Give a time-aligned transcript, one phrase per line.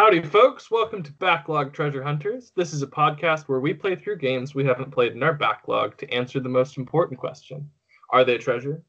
[0.00, 0.70] Howdy, folks.
[0.70, 2.52] Welcome to Backlog Treasure Hunters.
[2.56, 5.98] This is a podcast where we play through games we haven't played in our backlog
[5.98, 7.68] to answer the most important question
[8.08, 8.82] Are they treasure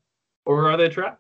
[0.45, 1.17] or are they trash?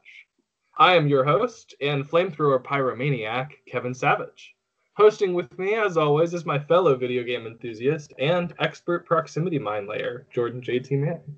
[0.77, 4.55] I am your host and flamethrower pyromaniac, Kevin Savage.
[4.93, 9.89] Hosting with me, as always, is my fellow video game enthusiast and expert proximity mine
[9.89, 11.35] layer, Jordan JT Manning.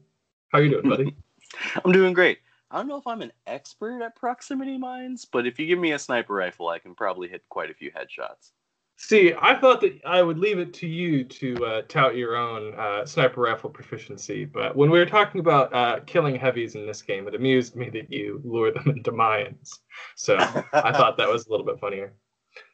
[0.50, 1.16] How are you doing, buddy?
[1.84, 2.38] I'm doing great.
[2.74, 5.92] I don't know if I'm an expert at proximity mines, but if you give me
[5.92, 8.50] a sniper rifle, I can probably hit quite a few headshots.
[8.98, 12.74] See, I thought that I would leave it to you to uh, tout your own
[12.74, 17.04] uh, sniper rifle proficiency, but when we were talking about uh, killing heavies in this
[17.04, 19.80] game, it amused me that you lure them into mines.
[20.16, 22.14] So I thought that was a little bit funnier.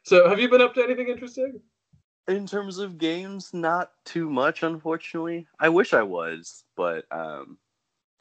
[0.04, 1.60] So, have you been up to anything interesting?
[2.26, 5.46] In terms of games, not too much, unfortunately.
[5.58, 7.58] I wish I was, but um,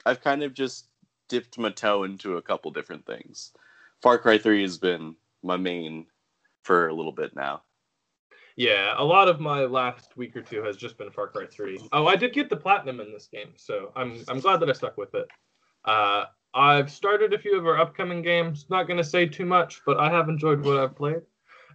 [0.05, 0.88] I've kind of just
[1.29, 3.53] dipped my toe into a couple different things.
[4.01, 6.05] Far Cry 3 has been my main
[6.63, 7.63] for a little bit now.
[8.55, 11.79] Yeah, a lot of my last week or two has just been Far Cry 3.
[11.93, 14.73] Oh, I did get the platinum in this game, so I'm I'm glad that I
[14.73, 15.27] stuck with it.
[15.85, 18.65] Uh, I've started a few of our upcoming games.
[18.69, 21.21] Not going to say too much, but I have enjoyed what I've played.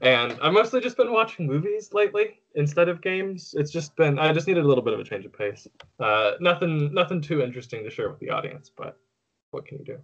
[0.01, 3.55] And I've mostly just been watching movies lately instead of games.
[3.57, 5.67] It's just been I just needed a little bit of a change of pace.
[6.01, 8.99] Uh, nothing nothing too interesting to share with the audience, but
[9.55, 9.99] what can you do?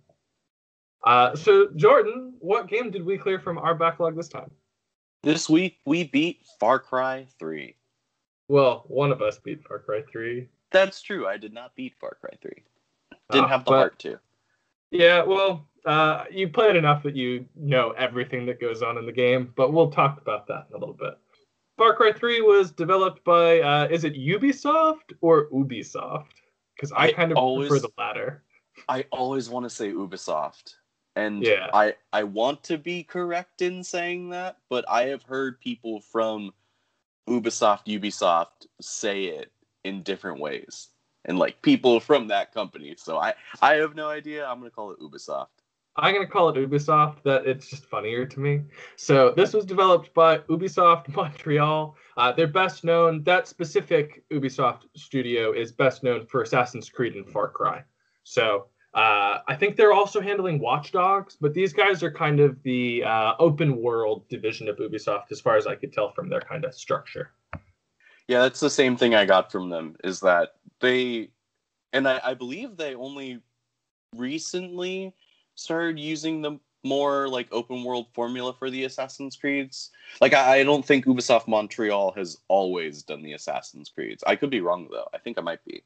[1.05, 4.51] Uh, so Jordan, what game did we clear from our backlog this time?
[5.23, 7.75] This week we beat Far Cry 3.
[8.49, 10.49] Well, one of us beat Far Cry 3.
[10.71, 11.27] That's true.
[11.27, 12.53] I did not beat Far Cry 3.
[13.33, 14.19] Didn't uh, have the but, heart to.
[14.91, 19.13] Yeah, well, uh, you played enough that you know everything that goes on in the
[19.13, 21.19] game, but we'll talk about that in a little bit.
[21.77, 26.27] Far Cry 3 was developed by, uh, is it Ubisoft or Ubisoft?
[26.75, 28.43] Because I, I, kind of always, prefer the latter.
[28.89, 30.75] I always want to say Ubisoft.
[31.17, 31.69] And yeah.
[31.75, 36.53] I, I want to be correct in saying that, but I have heard people from
[37.29, 39.53] Ubisoft, Ubisoft say it
[39.85, 40.89] in different ways.
[41.27, 42.95] And like people from that company.
[42.97, 44.47] So I, I have no idea.
[44.47, 45.49] I'm going to call it Ubisoft.
[45.97, 47.23] I'm gonna call it Ubisoft.
[47.25, 48.63] That it's just funnier to me.
[48.97, 51.97] So this was developed by Ubisoft Montreal.
[52.17, 53.23] Uh, they're best known.
[53.25, 57.83] That specific Ubisoft studio is best known for Assassin's Creed and Far Cry.
[58.25, 62.61] So uh, I think they're also handling Watch Dogs, but these guys are kind of
[62.65, 66.41] the uh, open world division of Ubisoft, as far as I could tell from their
[66.41, 67.31] kind of structure.
[68.27, 69.97] Yeah, that's the same thing I got from them.
[70.03, 71.31] Is that they,
[71.93, 73.41] and I, I believe they only
[74.17, 75.15] recently
[75.55, 79.91] started using the more like open world formula for the Assassin's Creeds.
[80.21, 84.25] Like I, I, don't think Ubisoft Montreal has always done the Assassin's Creeds.
[84.27, 85.09] I could be wrong though.
[85.13, 85.83] I think I might be.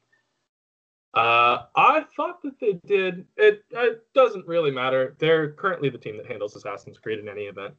[1.15, 3.25] Uh, I thought that they did.
[3.37, 5.15] It, it doesn't really matter.
[5.19, 7.73] They're currently the team that handles Assassin's Creed in any event.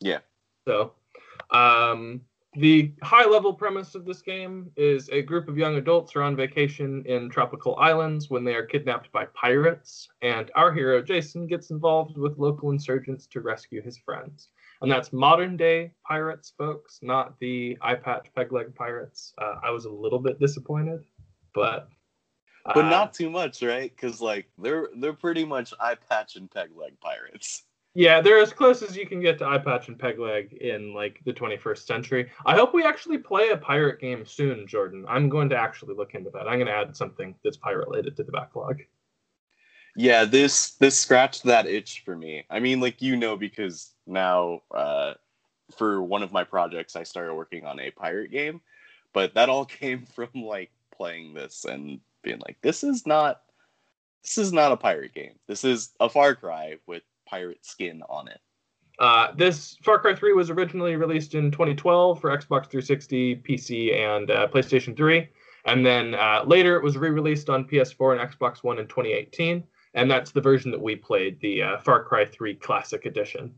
[0.00, 0.20] Yeah.
[0.68, 0.92] So,
[1.50, 2.20] um,
[2.54, 6.36] the high level premise of this game is a group of young adults are on
[6.36, 11.70] vacation in tropical islands when they are kidnapped by pirates, and our hero Jason gets
[11.70, 14.48] involved with local insurgents to rescue his friends.
[14.80, 19.34] And that's modern day pirates, folks, not the eye patch peg leg pirates.
[19.38, 21.04] Uh, I was a little bit disappointed,
[21.54, 21.88] but
[22.74, 23.92] but uh, not too much, right?
[23.94, 27.64] Because like they're they're pretty much eye patch and peg leg pirates.
[27.94, 30.92] Yeah, they're as close as you can get to eye patch and peg leg in
[30.92, 32.30] like the 21st century.
[32.44, 35.06] I hope we actually play a pirate game soon, Jordan.
[35.08, 36.46] I'm going to actually look into that.
[36.46, 38.82] I'm going to add something that's pirate related to the backlog.
[39.96, 42.44] Yeah, this this scratched that itch for me.
[42.50, 45.14] I mean, like you know, because now uh,
[45.74, 48.60] for one of my projects, I started working on a pirate game,
[49.14, 53.40] but that all came from like playing this and being like, this is not
[54.22, 55.38] this is not a pirate game.
[55.46, 58.40] This is a Far Cry with pirate skin on it.
[58.98, 64.30] Uh, this Far Cry 3 was originally released in 2012 for Xbox 360, PC, and
[64.30, 65.28] uh, PlayStation 3.
[65.66, 69.62] And then uh, later it was re released on PS4 and Xbox One in 2018.
[69.94, 73.54] And that's the version that we played, the uh, Far Cry 3 Classic Edition.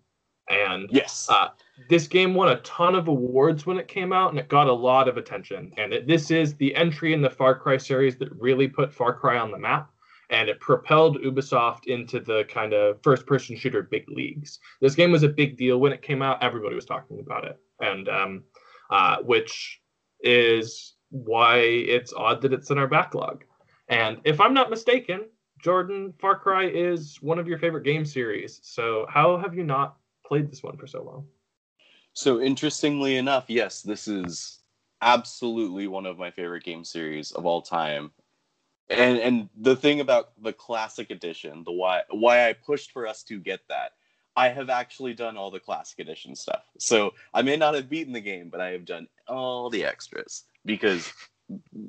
[0.51, 1.49] And yes, uh,
[1.89, 4.73] this game won a ton of awards when it came out, and it got a
[4.73, 5.73] lot of attention.
[5.77, 9.15] And it, this is the entry in the Far Cry series that really put Far
[9.15, 9.91] Cry on the map
[10.31, 14.59] and it propelled Ubisoft into the kind of first person shooter big leagues.
[14.81, 16.43] This game was a big deal when it came out.
[16.43, 18.45] Everybody was talking about it, and um,
[18.91, 19.81] uh, which
[20.21, 23.45] is why it's odd that it's in our backlog.
[23.89, 25.27] And if I'm not mistaken,
[25.63, 28.61] Jordan, Far Cry is one of your favorite game series.
[28.63, 29.97] So how have you not
[30.27, 31.27] played this one for so long?
[32.19, 34.59] So interestingly enough, yes, this is
[35.01, 38.11] absolutely one of my favorite game series of all time
[38.89, 43.23] and and the thing about the classic edition the why why i pushed for us
[43.23, 43.93] to get that
[44.35, 46.63] I have actually done all the classic edition stuff.
[46.79, 50.45] So I may not have beaten the game, but I have done all the extras
[50.65, 51.13] because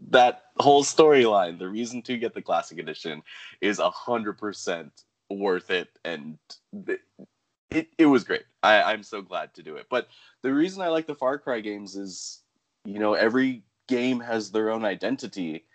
[0.10, 3.22] that whole storyline, the reason to get the classic edition,
[3.62, 4.92] is a hundred percent
[5.30, 6.40] worth it, and
[7.72, 8.44] it it was great.
[8.64, 9.88] I, I'm so glad to do it.
[9.90, 10.08] But
[10.42, 12.42] the reason I like the Far Cry games is,
[12.86, 15.66] you know, every game has their own identity,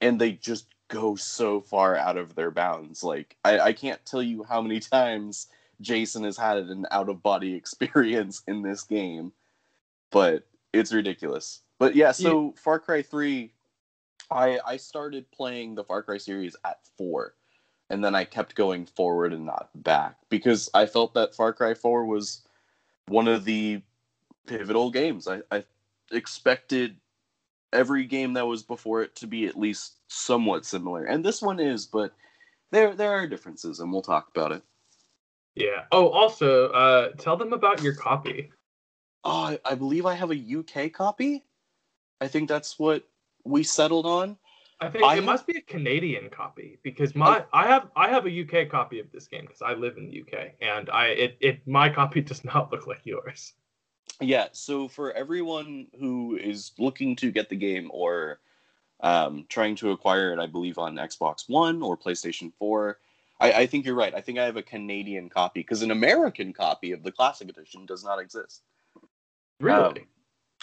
[0.00, 3.02] and they just go so far out of their bounds.
[3.02, 5.48] Like I, I can't tell you how many times
[5.80, 9.32] Jason has had an out of body experience in this game,
[10.10, 11.60] but it's ridiculous.
[11.78, 12.62] But yeah, so yeah.
[12.62, 13.52] Far Cry 3
[14.30, 17.34] I I started playing the Far Cry series at 4
[17.90, 21.74] and then I kept going forward and not back because I felt that Far Cry
[21.74, 22.42] 4 was
[23.08, 23.80] one of the
[24.46, 25.28] pivotal games.
[25.28, 25.64] I, I
[26.10, 26.96] expected
[27.72, 31.60] every game that was before it to be at least somewhat similar, and this one
[31.60, 32.12] is, but
[32.70, 34.62] there there are differences, and we'll talk about it.
[35.54, 35.84] Yeah.
[35.90, 38.50] Oh, also, uh, tell them about your copy.
[39.24, 41.44] Oh, I, I believe I have a UK copy.
[42.20, 43.04] I think that's what
[43.44, 44.36] we settled on.
[44.80, 48.08] I think I it must be a Canadian copy because my I, I have I
[48.08, 51.06] have a UK copy of this game because I live in the UK and I
[51.08, 53.54] it, it my copy does not look like yours.
[54.20, 58.40] Yeah, so for everyone who is looking to get the game or
[59.00, 62.98] um, trying to acquire it, I believe on Xbox One or PlayStation Four,
[63.40, 64.14] I, I think you're right.
[64.14, 67.84] I think I have a Canadian copy because an American copy of the Classic Edition
[67.84, 68.62] does not exist.
[69.60, 69.82] Really?
[69.82, 69.96] Um,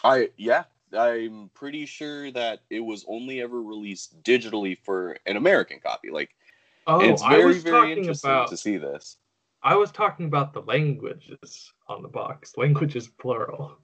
[0.04, 0.64] I yeah,
[0.96, 6.10] I'm pretty sure that it was only ever released digitally for an American copy.
[6.12, 6.32] Like,
[6.88, 9.18] oh, it's very very interesting about, to see this.
[9.62, 12.54] I was talking about the languages on the box.
[12.58, 13.78] Languages plural.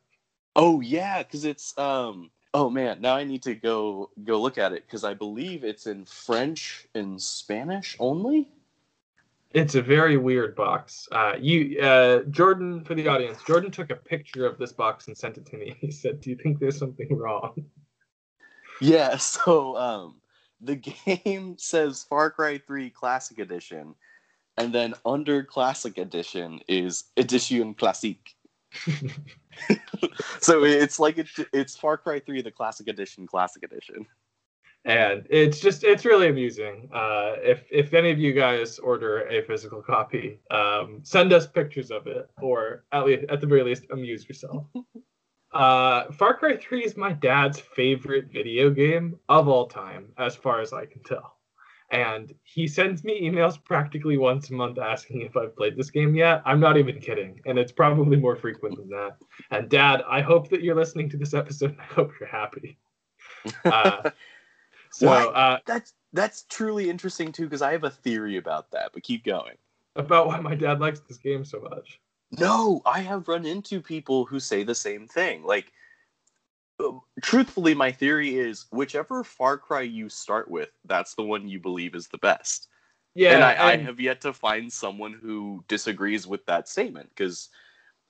[0.55, 2.31] Oh yeah, because it's um.
[2.53, 5.85] Oh man, now I need to go go look at it because I believe it's
[5.85, 8.49] in French and Spanish only.
[9.51, 11.07] It's a very weird box.
[11.11, 15.17] Uh, you, uh, Jordan, for the audience, Jordan took a picture of this box and
[15.17, 15.75] sent it to me.
[15.81, 17.65] He said, "Do you think there's something wrong?"
[18.79, 19.17] Yeah.
[19.19, 20.21] So um,
[20.61, 23.95] the game says Far Cry 3 Classic Edition,
[24.57, 28.35] and then under Classic Edition is Edition Classique.
[30.41, 34.05] so it's like it's, it's Far Cry 3 the Classic Edition Classic Edition
[34.85, 36.89] and it's just it's really amusing.
[36.93, 41.91] Uh, if if any of you guys order a physical copy, um, send us pictures
[41.91, 44.65] of it, or at least at the very least, amuse yourself.
[45.51, 50.61] Uh, Far Cry 3 is my dad's favorite video game of all time, as far
[50.61, 51.37] as I can tell.
[51.91, 56.13] And he sends me emails practically once a month asking if I've played this game
[56.13, 56.43] yet.
[56.45, 57.41] I'm not even kidding.
[57.47, 59.17] And it's probably more frequent than that.
[59.49, 61.75] And dad, I hope that you're listening to this episode.
[61.79, 62.77] I hope you're happy.
[63.63, 64.09] Uh,
[65.07, 68.91] so uh, that's that's truly interesting too, because I have a theory about that.
[68.93, 69.55] But keep going.
[69.95, 71.99] About why my dad likes this game so much.
[72.31, 75.43] No, I have run into people who say the same thing.
[75.43, 75.71] Like,
[76.79, 81.59] um, truthfully, my theory is whichever Far Cry you start with, that's the one you
[81.59, 82.67] believe is the best.
[83.15, 83.61] Yeah, and I, and...
[83.61, 87.49] I have yet to find someone who disagrees with that statement because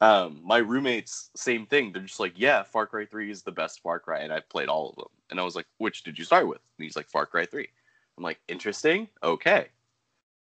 [0.01, 1.91] um, my roommates, same thing.
[1.91, 4.69] They're just like, yeah, Far Cry 3 is the best Far Cry, and I've played
[4.69, 5.09] all of them.
[5.29, 6.61] And I was like, which did you start with?
[6.77, 7.67] And he's like, Far Cry 3.
[8.17, 9.07] I'm like, interesting.
[9.23, 9.67] Okay.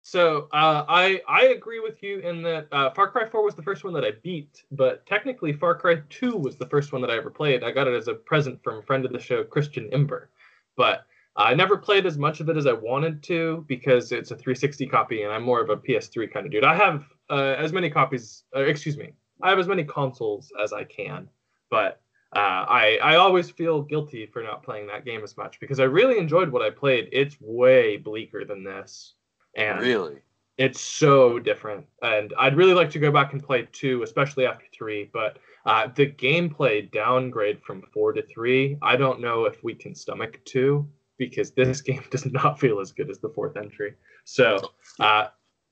[0.05, 3.63] So uh, I I agree with you in that uh, Far Cry 4 was the
[3.63, 7.11] first one that I beat, but technically Far Cry 2 was the first one that
[7.11, 7.63] I ever played.
[7.63, 10.31] I got it as a present from a friend of the show, Christian Imber,
[10.77, 14.37] but I never played as much of it as I wanted to because it's a
[14.37, 16.65] 360 copy, and I'm more of a PS3 kind of dude.
[16.65, 19.13] I have uh, as many copies, uh, excuse me,
[19.43, 21.29] I have as many consoles as I can,
[21.71, 22.01] but
[22.35, 25.85] uh, I I always feel guilty for not playing that game as much because I
[25.85, 27.09] really enjoyed what I played.
[27.13, 29.15] It's way bleaker than this,
[29.55, 30.17] and really,
[30.59, 31.87] it's so different.
[32.03, 35.11] And I'd really like to go back and play two, especially after three.
[35.13, 39.95] But uh, the gameplay downgrade from four to three, I don't know if we can
[39.95, 43.95] stomach two because this game does not feel as good as the fourth entry.
[44.25, 45.29] So uh,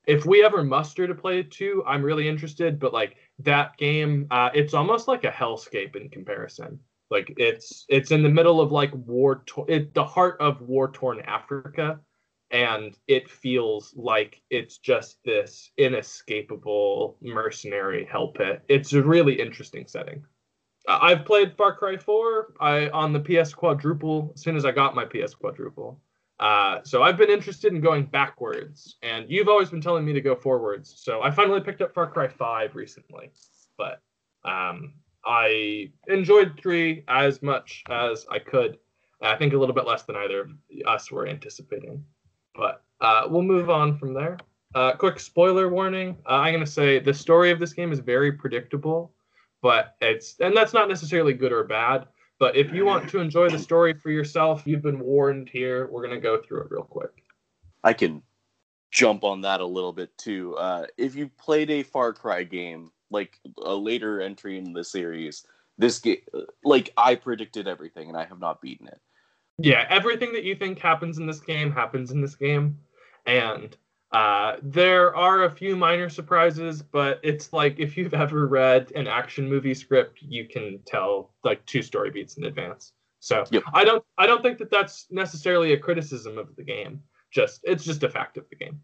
[0.06, 2.78] if we ever muster to play two, I'm really interested.
[2.78, 6.78] But like that game, uh, it's almost like a hellscape in comparison.
[7.10, 10.90] Like it's it's in the middle of like war, to- it, the heart of war
[10.90, 11.98] torn Africa,
[12.50, 18.62] and it feels like it's just this inescapable mercenary hell pit.
[18.68, 20.24] It's a really interesting setting.
[20.88, 24.94] I've played Far Cry 4 I on the PS quadruple as soon as I got
[24.94, 26.00] my PS quadruple.
[26.40, 30.22] Uh, so I've been interested in going backwards, and you've always been telling me to
[30.22, 30.94] go forwards.
[30.96, 33.30] So I finally picked up Far Cry 5 recently,
[33.76, 34.00] but
[34.44, 34.94] um,
[35.26, 38.78] I enjoyed 3 as much as I could.
[39.20, 40.50] I think a little bit less than either of
[40.86, 42.02] us were anticipating,
[42.54, 44.38] but uh, we'll move on from there.
[44.74, 46.16] Uh, quick spoiler warning.
[46.26, 49.12] Uh, I'm gonna say the story of this game is very predictable,
[49.60, 52.06] but it's and that's not necessarily good or bad.
[52.40, 55.88] But if you want to enjoy the story for yourself, you've been warned here.
[55.92, 57.22] We're gonna go through it real quick.
[57.84, 58.22] I can
[58.90, 60.56] jump on that a little bit too.
[60.56, 65.46] Uh, if you played a Far Cry game, like a later entry in the series,
[65.76, 66.22] this game,
[66.64, 69.00] like I predicted everything, and I have not beaten it.
[69.58, 72.78] Yeah, everything that you think happens in this game happens in this game,
[73.26, 73.76] and
[74.12, 79.06] uh, there are a few minor surprises, but it's like if you've ever read an
[79.06, 82.92] action movie script, you can tell like two story beats in advance.
[83.20, 83.62] So Yep.
[83.72, 87.02] I don't I don't think that that's necessarily a criticism of the game.
[87.30, 88.80] Just it's just a fact of the game.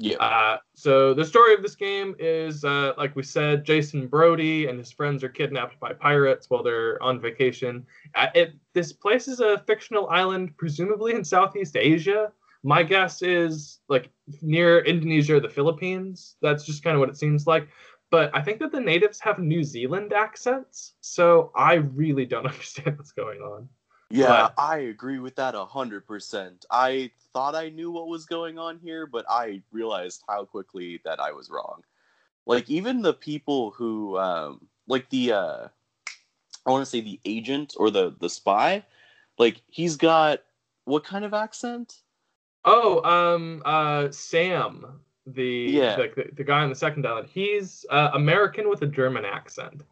[0.00, 0.16] Yeah.
[0.18, 4.78] Uh, so the story of this game is, uh, like we said, Jason Brody and
[4.78, 7.84] his friends are kidnapped by pirates while they're on vacation.
[8.14, 12.30] Uh, it this place is a fictional island, presumably in Southeast Asia.
[12.68, 14.10] My guess is like
[14.42, 16.36] near Indonesia or the Philippines.
[16.42, 17.66] That's just kind of what it seems like.
[18.10, 22.98] But I think that the natives have New Zealand accents, so I really don't understand
[22.98, 23.70] what's going on.
[24.10, 26.66] Yeah, But- I agree with that a hundred percent.
[26.70, 31.20] I thought I knew what was going on here, but I realized how quickly that
[31.20, 31.82] I was wrong.
[32.44, 35.68] Like even the people who, um, like the, uh,
[36.66, 38.84] I want to say the agent or the the spy,
[39.38, 40.42] like he's got
[40.84, 42.02] what kind of accent?
[42.64, 45.96] Oh, um, uh, Sam, the Yeah.
[45.96, 49.82] the, the, the guy on the second island, he's uh, American with a German accent,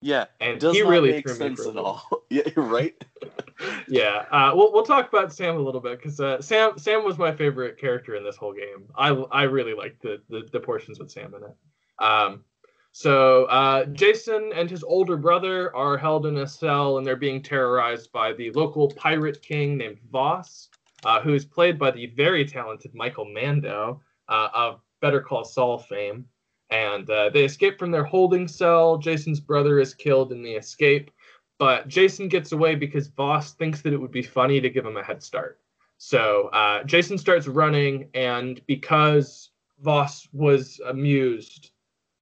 [0.00, 2.24] Yeah, and does he not really make threw me sense at all.
[2.30, 2.94] yeah, you're right.
[3.88, 7.18] Yeah, uh, we'll we'll talk about Sam a little bit because uh, Sam Sam was
[7.18, 8.88] my favorite character in this whole game.
[8.96, 11.56] I I really liked the the, the portions with Sam in it.
[12.04, 12.44] Um,
[12.92, 17.42] so uh, Jason and his older brother are held in a cell and they're being
[17.42, 20.68] terrorized by the local pirate king named Vaas,
[21.04, 25.78] uh, who is played by the very talented Michael Mando uh, of Better Call Saul
[25.78, 26.26] fame.
[26.70, 28.96] And uh, they escape from their holding cell.
[28.96, 31.10] Jason's brother is killed in the escape,
[31.58, 34.96] but Jason gets away because Vaas thinks that it would be funny to give him
[34.96, 35.60] a head start.
[35.98, 39.50] So uh, Jason starts running, and because
[39.82, 41.70] Vaas was amused,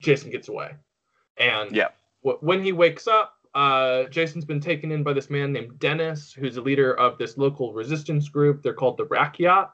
[0.00, 0.72] Jason gets away.
[1.38, 1.88] And Yeah.
[2.22, 6.32] w- when he wakes up, uh, Jason's been taken in by this man named Dennis,
[6.32, 8.62] who's a leader of this local resistance group.
[8.62, 9.70] They're called the Rakyat.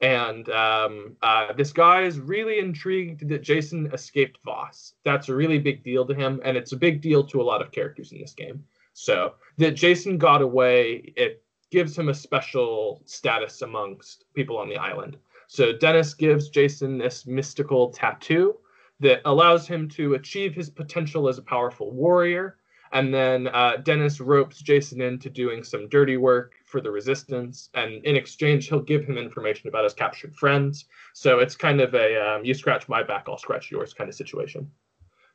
[0.00, 4.92] And um, uh, this guy is really intrigued that Jason escaped Vaas.
[5.04, 7.60] That's a really big deal to him, and it's a big deal to a lot
[7.60, 8.62] of characters in this game.
[8.92, 14.76] So that Jason got away, it gives him a special status amongst people on the
[14.76, 15.16] island.
[15.48, 18.56] So Dennis gives Jason this mystical tattoo
[19.00, 22.57] that allows him to achieve his potential as a powerful warrior.
[22.92, 27.68] And then uh, Dennis ropes Jason into doing some dirty work for the resistance.
[27.74, 30.86] And in exchange, he'll give him information about his captured friends.
[31.14, 34.14] So it's kind of a um, you scratch my back, I'll scratch yours kind of
[34.14, 34.70] situation.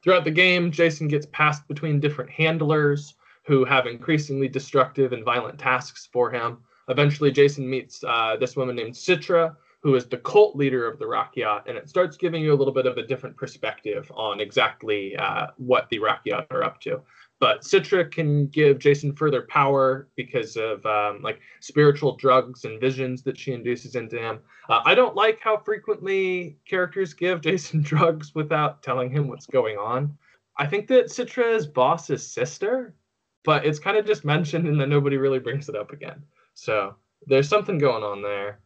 [0.03, 5.59] Throughout the game, Jason gets passed between different handlers who have increasingly destructive and violent
[5.59, 6.57] tasks for him.
[6.89, 11.05] Eventually, Jason meets uh, this woman named Citra, who is the cult leader of the
[11.05, 15.15] Rakyat, and it starts giving you a little bit of a different perspective on exactly
[15.17, 17.01] uh, what the Rakyat are up to.
[17.43, 23.21] But Citra can give Jason further power because of um, like spiritual drugs and visions
[23.23, 24.39] that she induces into him.
[24.69, 29.75] Uh, I don't like how frequently characters give Jason drugs without telling him what's going
[29.77, 30.17] on.
[30.57, 32.95] I think that Citra is Vaas's sister,
[33.43, 36.23] but it's kind of just mentioned and then nobody really brings it up again.
[36.53, 36.95] So
[37.27, 38.61] there's something going on there.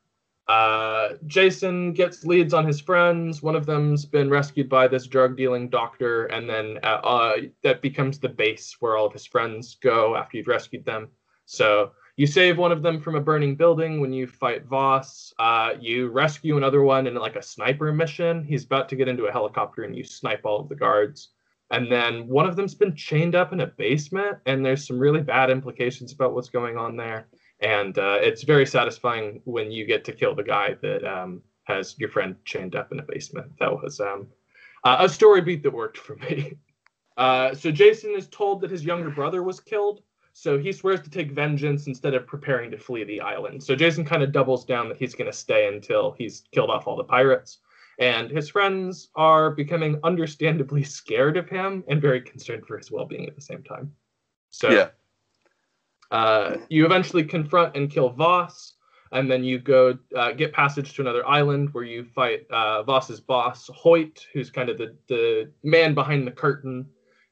[0.47, 3.43] Uh, Jason gets leads on his friends.
[3.43, 7.81] One of them's been rescued by this drug dealing doctor, and then uh, uh, that
[7.81, 11.09] becomes the base where all of his friends go after you've rescued them.
[11.45, 15.33] So you save one of them from a burning building when you fight Vaas.
[15.37, 18.45] Uh, you rescue another one in like a sniper mission.
[18.45, 21.29] He's about to get into a helicopter, and you snipe all of the guards.
[21.71, 25.21] And then one of them's been chained up in a basement, and there's some really
[25.21, 27.27] bad implications about what's going on there
[27.59, 31.95] and uh, it's very satisfying when you get to kill the guy that um, has
[31.97, 33.51] your friend chained up in a basement.
[33.59, 34.27] That was um,
[34.83, 36.53] uh, a story beat that worked for me.
[37.17, 41.09] Uh, so Jason is told that his younger brother was killed, so he swears to
[41.09, 43.63] take vengeance instead of preparing to flee the island.
[43.63, 46.85] So Jason kind of doubles down that he's going to stay until he's killed off
[46.85, 47.57] all the pirates.
[47.99, 53.27] And his friends are becoming understandably scared of him and very concerned for his well-being
[53.27, 53.91] at the same time.
[54.51, 54.89] So yeah.
[56.11, 58.73] Uh, you eventually confront and kill Vaas,
[59.11, 63.19] and then you go uh, get passage to another island where you fight uh, Vaas's
[63.19, 66.85] boss, Hoyt, who's kind of the, the man behind the curtain.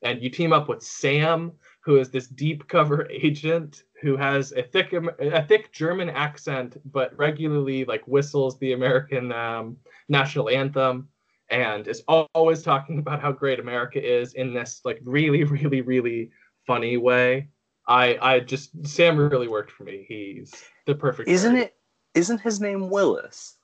[0.03, 1.51] and you team up with Sam,
[1.81, 7.17] who is this deep cover agent who has a thick a thick German accent, but
[7.17, 9.77] regularly like whistles the American um,
[10.09, 11.07] national anthem,
[11.49, 16.31] and is always talking about how great America is in this like really really really
[16.67, 17.47] funny way.
[17.87, 20.05] I I just Sam really worked for me.
[20.07, 20.53] He's
[20.85, 21.29] the perfect.
[21.29, 21.75] Isn't it?
[22.13, 23.57] Isn't his name Willis?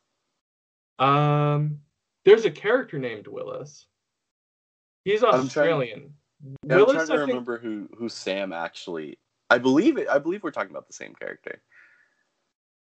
[0.99, 1.79] Um,
[2.25, 3.87] there's a character named Willis.
[5.03, 6.13] He's Australian.
[6.63, 9.17] I'm trying, Willis, I'm trying to remember who who Sam actually.
[9.49, 10.07] I believe it.
[10.07, 11.61] I believe we're talking about the same character.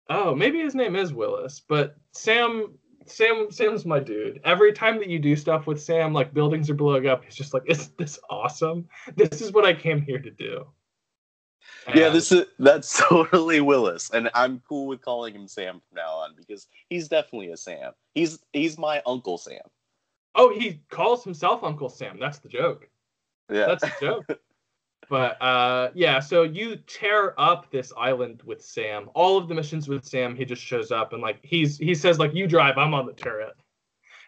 [0.09, 4.41] Oh, maybe his name is Willis, but Sam Sam Sam's my dude.
[4.45, 7.53] Every time that you do stuff with Sam, like buildings are blowing up, he's just
[7.53, 8.89] like, "Isn't this awesome?
[9.17, 10.67] This is what I came here to do."
[11.95, 16.15] Yeah, this is that's totally Willis, and I'm cool with calling him Sam from now
[16.15, 17.93] on because he's definitely a Sam.
[18.15, 19.61] He's he's my Uncle Sam.
[20.35, 22.19] Oh, he calls himself Uncle Sam.
[22.19, 22.89] That's the joke.
[23.51, 24.41] Yeah, that's the joke.
[25.09, 29.09] but uh, yeah, so you tear up this island with Sam.
[29.15, 32.19] All of the missions with Sam, he just shows up and like he's he says
[32.19, 33.55] like you drive, I'm on the turret,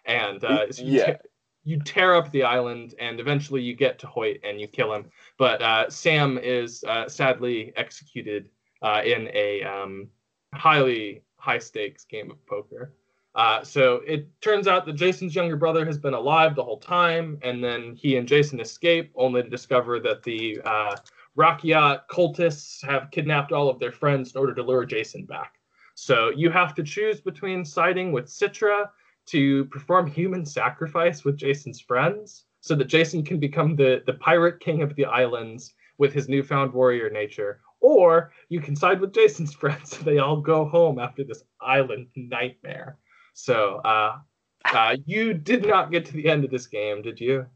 [0.04, 1.14] and uh, yeah.
[1.14, 1.28] Te-
[1.65, 5.07] you tear up the island and eventually you get to Hoyt and you kill him.
[5.38, 8.49] But uh, Sam is uh, sadly executed
[8.83, 10.09] uh, in a um,
[10.55, 12.95] highly high stakes game of poker.
[13.35, 17.38] Uh, so it turns out that Jason's younger brother has been alive the whole time,
[17.43, 20.97] and then he and Jason escape, only to discover that the uh,
[21.37, 25.55] Rakyat cultists have kidnapped all of their friends in order to lure Jason back.
[25.95, 28.88] So you have to choose between siding with Citra
[29.31, 34.61] to perform human sacrifice with Jason's friends so that Jason can become the, the pirate
[34.61, 37.61] king of the islands with his newfound warrior nature.
[37.81, 42.09] Or you can side with Jason's friends so they all go home after this island
[42.17, 42.99] nightmare.
[43.35, 44.19] So uh,
[44.65, 47.47] uh, you did not get to the end of this game, did you?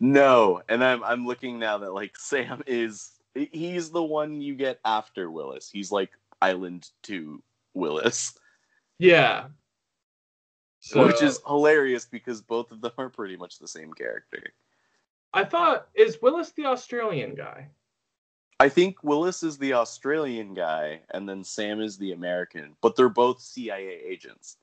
[0.00, 4.80] No, and I'm I'm looking now that like Sam is he's the one you get
[4.84, 5.70] after Willis.
[5.72, 6.10] He's like
[6.42, 7.42] Island 2
[7.74, 8.36] Willis.
[8.98, 9.46] Yeah,
[10.80, 14.42] so, Which is hilarious because both of them are pretty much the same character.
[15.32, 17.68] I thought is Willis the Australian guy?
[18.60, 23.08] I think Willis is the Australian guy and then Sam is the American, but they're
[23.08, 24.56] both CIA agents.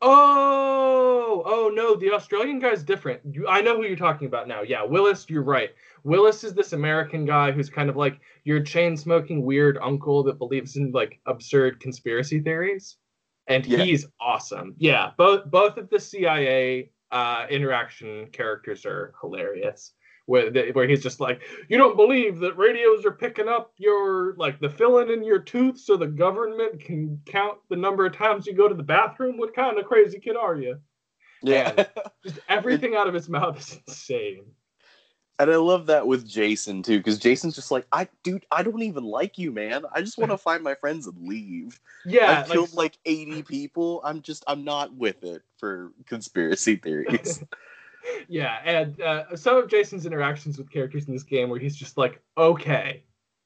[0.00, 3.20] Oh, oh no, the Australian guy's different.
[3.30, 4.62] You, I know who you're talking about now.
[4.62, 5.70] Yeah, Willis, you're right.
[6.02, 10.38] Willis is this American guy who's kind of like your chain smoking weird uncle that
[10.38, 12.96] believes in like absurd conspiracy theories
[13.48, 13.78] and yeah.
[13.78, 14.74] he's awesome.
[14.78, 19.92] Yeah, both both of the CIA uh, interaction characters are hilarious.
[20.28, 24.58] Where, where he's just like, you don't believe that radios are picking up your like
[24.58, 28.52] the filling in your tooth so the government can count the number of times you
[28.52, 29.38] go to the bathroom.
[29.38, 30.80] What kind of crazy kid are you?
[31.42, 31.84] Yeah,
[32.24, 34.46] just everything out of his mouth is insane.
[35.38, 38.82] And I love that with Jason too, because Jason's just like, I dude, I don't
[38.82, 39.84] even like you, man.
[39.92, 41.78] I just want to find my friends and leave.
[42.06, 42.40] Yeah.
[42.40, 44.00] I've killed like 80 people.
[44.02, 47.44] I'm just I'm not with it for conspiracy theories.
[48.28, 51.98] yeah, and uh, some of Jason's interactions with characters in this game where he's just
[51.98, 53.02] like, okay,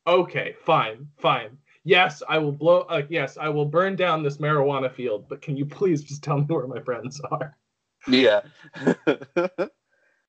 [0.06, 1.58] okay, fine, fine.
[1.82, 5.56] Yes, I will blow uh, yes, I will burn down this marijuana field, but can
[5.56, 7.56] you please just tell me where my friends are?
[8.06, 8.42] Yeah.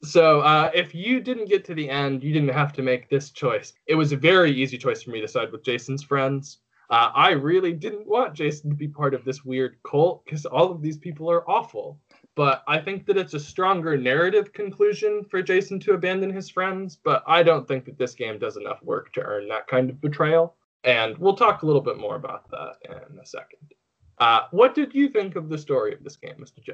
[0.03, 3.29] So uh, if you didn't get to the end, you didn't have to make this
[3.29, 3.73] choice.
[3.85, 6.57] It was a very easy choice for me to side with Jason's friends.
[6.89, 10.71] Uh, I really didn't want Jason to be part of this weird cult because all
[10.71, 11.99] of these people are awful.
[12.35, 16.97] But I think that it's a stronger narrative conclusion for Jason to abandon his friends.
[17.01, 20.01] But I don't think that this game does enough work to earn that kind of
[20.01, 20.55] betrayal.
[20.83, 23.73] And we'll talk a little bit more about that in a second.
[24.17, 26.63] Uh, what did you think of the story of this game, Mr.
[26.63, 26.73] J?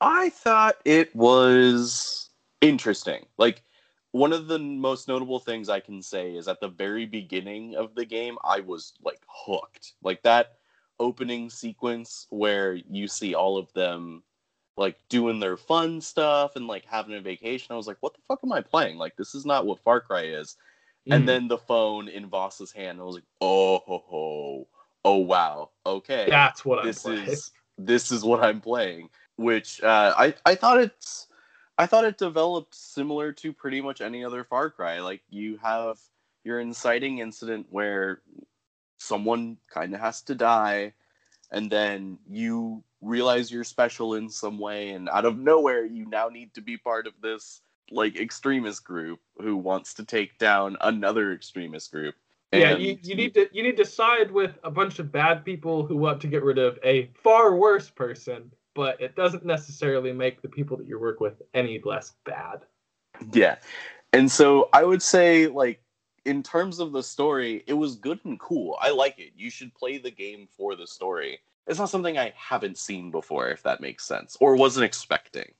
[0.00, 2.30] I thought it was
[2.60, 3.24] interesting.
[3.38, 3.62] Like
[4.12, 7.94] one of the most notable things I can say is at the very beginning of
[7.94, 9.94] the game, I was like hooked.
[10.02, 10.54] Like that
[10.98, 14.22] opening sequence where you see all of them
[14.78, 17.72] like doing their fun stuff and like having a vacation.
[17.72, 18.98] I was like, what the fuck am I playing?
[18.98, 20.56] Like this is not what Far Cry is.
[21.08, 21.14] Mm.
[21.14, 24.68] And then the phone in Vaas's hand, I was like, oh ho ho,
[25.04, 27.52] oh wow, okay, that's what this I'm is.
[27.78, 31.28] This is what I'm playing which uh, I I thought it's
[31.78, 35.00] I thought it developed similar to pretty much any other Far Cry.
[35.00, 35.98] Like you have
[36.44, 38.22] your inciting incident where
[38.98, 40.94] someone kind of has to die,
[41.50, 46.28] and then you realize you're special in some way, and out of nowhere you now
[46.28, 51.32] need to be part of this like extremist group who wants to take down another
[51.32, 52.14] extremist group.
[52.52, 55.44] And yeah, you, you need to you need to side with a bunch of bad
[55.44, 60.12] people who want to get rid of a far worse person but it doesn't necessarily
[60.12, 62.60] make the people that you work with any less bad.
[63.32, 63.56] Yeah.
[64.12, 65.80] And so I would say, like,
[66.26, 68.76] in terms of the story, it was good and cool.
[68.80, 69.32] I like it.
[69.36, 71.38] You should play the game for the story.
[71.66, 75.52] It's not something I haven't seen before, if that makes sense, or wasn't expecting.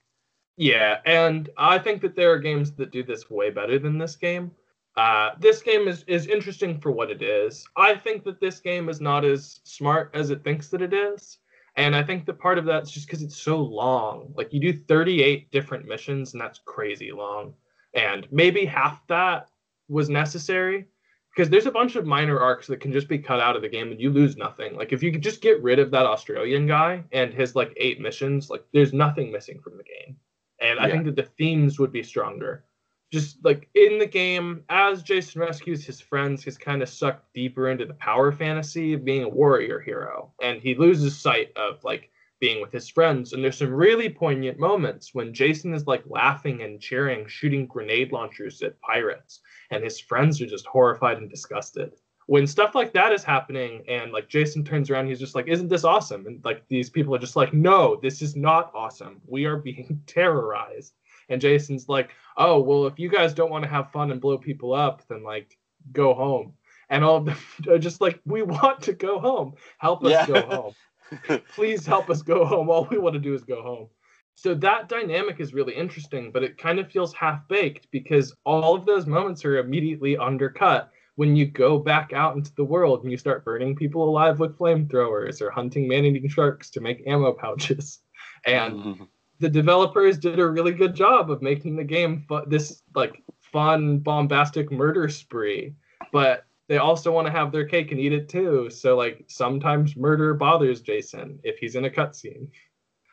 [0.59, 4.17] Yeah, and I think that there are games that do this way better than this
[4.17, 4.51] game.
[4.97, 7.67] Uh, this game is, is interesting for what it is.
[7.77, 11.39] I think that this game is not as smart as it thinks that it is.
[11.77, 14.33] And I think that part of that's just because it's so long.
[14.35, 17.55] Like you do 38 different missions, and that's crazy long.
[17.95, 19.49] And maybe half that
[19.89, 20.87] was necessary
[21.35, 23.69] because there's a bunch of minor arcs that can just be cut out of the
[23.69, 24.75] game and you lose nothing.
[24.75, 28.01] Like if you could just get rid of that Australian guy and his like eight
[28.01, 30.17] missions, like there's nothing missing from the game.
[30.61, 32.65] And I think that the themes would be stronger
[33.13, 37.71] just like in the game, as Jason rescues his friends, he's kind of sucked deeper
[37.71, 40.33] into the power fantasy of being a warrior hero.
[40.43, 43.33] And he loses sight of like being with his friends.
[43.33, 48.13] And there's some really poignant moments when Jason is like laughing and cheering, shooting grenade
[48.13, 49.41] launchers at pirates,
[49.71, 51.93] and his friends are just horrified and disgusted.
[52.27, 55.69] When stuff like that is happening, and like Jason turns around, he's just like, Isn't
[55.69, 56.27] this awesome?
[56.27, 59.21] And like these people are just like, No, this is not awesome.
[59.27, 60.95] We are being terrorized
[61.29, 64.39] and Jason's like, "Oh, well, if you guys don't want to have fun and blow
[64.39, 65.59] people up, then like
[65.93, 66.55] go home."
[66.89, 67.37] And all of them
[67.69, 69.55] are just like, "We want to go home.
[69.79, 70.27] Help us yeah.
[70.27, 71.41] go home.
[71.55, 72.71] Please help us go home.
[72.71, 73.89] All we want to do is go home."
[74.35, 78.77] So that dynamic is really interesting, but it kind of feels half baked because all
[78.77, 83.11] of those moments are immediately undercut when you go back out into the world and
[83.11, 88.01] you start burning people alive with flamethrowers or hunting man-eating sharks to make ammo pouches.
[88.45, 89.05] And mm-hmm
[89.39, 93.99] the developers did a really good job of making the game fu- this like fun
[93.99, 95.75] bombastic murder spree
[96.13, 99.97] but they also want to have their cake and eat it too so like sometimes
[99.97, 102.49] murder bothers jason if he's in a cutscene.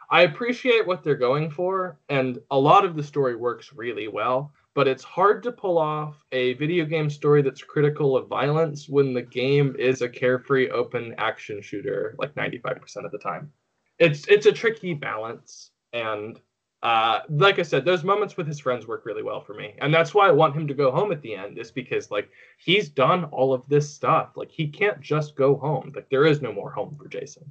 [0.09, 4.53] I appreciate what they're going for and a lot of the story works really well
[4.73, 9.13] but it's hard to pull off a video game story that's critical of violence when
[9.13, 13.51] the game is a carefree open action shooter like 95% of the time.
[13.99, 16.39] It's it's a tricky balance and
[16.83, 19.93] uh, like I said, those moments with his friends work really well for me, and
[19.93, 21.57] that's why I want him to go home at the end.
[21.57, 24.31] Is because like he's done all of this stuff.
[24.35, 25.93] Like he can't just go home.
[25.95, 27.45] Like there is no more home for Jason.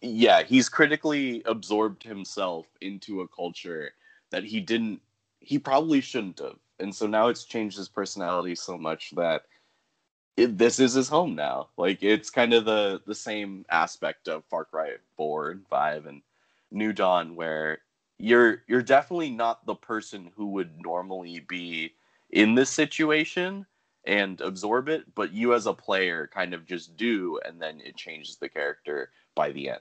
[0.00, 3.94] Yeah, he's critically absorbed himself into a culture
[4.30, 5.00] that he didn't.
[5.40, 9.42] He probably shouldn't have, and so now it's changed his personality so much that
[10.36, 11.70] it, this is his home now.
[11.76, 16.22] Like it's kind of the the same aspect of Far Cry Four and Five and
[16.72, 17.78] New Dawn where
[18.18, 21.94] you're you're definitely not the person who would normally be
[22.30, 23.66] in this situation
[24.04, 27.96] and absorb it, but you as a player kind of just do, and then it
[27.96, 29.80] changes the character by the end.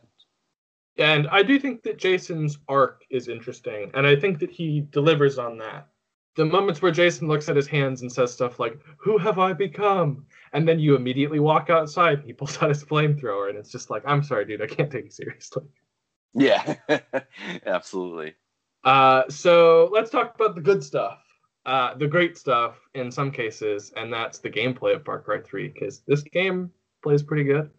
[0.98, 5.38] And I do think that Jason's arc is interesting, and I think that he delivers
[5.38, 5.88] on that.
[6.36, 9.54] The moments where Jason looks at his hands and says stuff like, Who have I
[9.54, 10.26] become?
[10.54, 14.04] And then you immediately walk outside he pulls out his flamethrower, and it's just like,
[14.06, 15.64] I'm sorry, dude, I can't take you seriously.
[16.34, 16.76] Yeah,
[17.66, 18.36] absolutely.
[18.84, 21.20] Uh, so let's talk about the good stuff,
[21.66, 25.68] uh, the great stuff in some cases, and that's the gameplay of Far Cry 3
[25.70, 26.72] because this game
[27.04, 27.70] plays pretty good.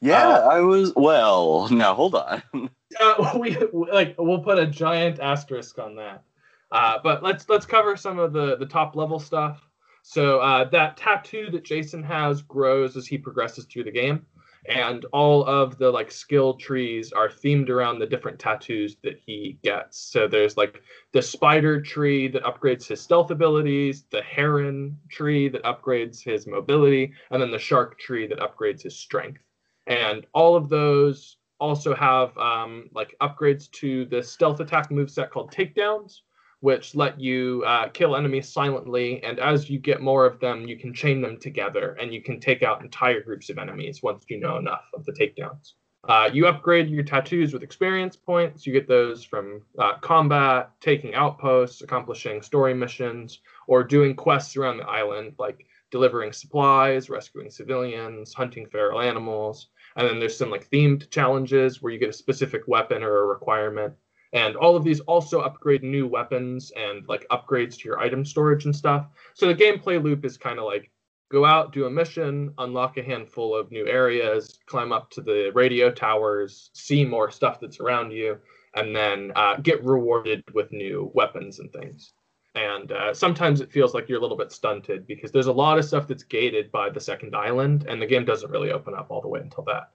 [0.00, 0.92] Yeah, uh, I was.
[0.96, 2.42] Well, now hold on.
[3.00, 6.24] uh, we like we'll put a giant asterisk on that.
[6.70, 9.60] Uh, but let's let's cover some of the the top level stuff.
[10.02, 14.26] So uh, that tattoo that Jason has grows as he progresses through the game
[14.66, 19.58] and all of the like skill trees are themed around the different tattoos that he
[19.62, 19.98] gets.
[19.98, 25.64] So there's like the spider tree that upgrades his stealth abilities the heron tree that
[25.64, 29.42] upgrades his mobility and then the shark tree that upgrades his strength.
[29.88, 35.30] And all of those also have um, like upgrades to the stealth attack move set
[35.30, 36.20] called takedowns
[36.62, 39.22] which let you uh, kill enemies silently.
[39.24, 42.38] And as you get more of them, you can chain them together and you can
[42.38, 45.72] take out entire groups of enemies once you know enough of the takedowns.
[46.08, 48.64] Uh, you upgrade your tattoos with experience points.
[48.64, 54.76] You get those from uh, combat, taking outposts, accomplishing story missions, or doing quests around
[54.76, 59.68] the island, like delivering supplies, rescuing civilians, hunting feral animals.
[59.96, 63.26] And then there's some like themed challenges where you get a specific weapon or a
[63.26, 63.94] requirement.
[64.32, 68.64] And all of these also upgrade new weapons and like upgrades to your item storage
[68.64, 69.06] and stuff.
[69.34, 70.90] So the gameplay loop is kind of like
[71.30, 75.50] go out, do a mission, unlock a handful of new areas, climb up to the
[75.54, 78.38] radio towers, see more stuff that's around you,
[78.74, 82.12] and then uh, get rewarded with new weapons and things.
[82.54, 85.78] And uh, sometimes it feels like you're a little bit stunted because there's a lot
[85.78, 89.06] of stuff that's gated by the second island, and the game doesn't really open up
[89.10, 89.90] all the way until that.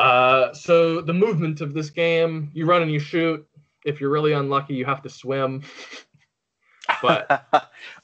[0.00, 3.44] Uh, so the movement of this game, you run and you shoot
[3.86, 5.62] if you're really unlucky, you have to swim.
[7.02, 7.48] But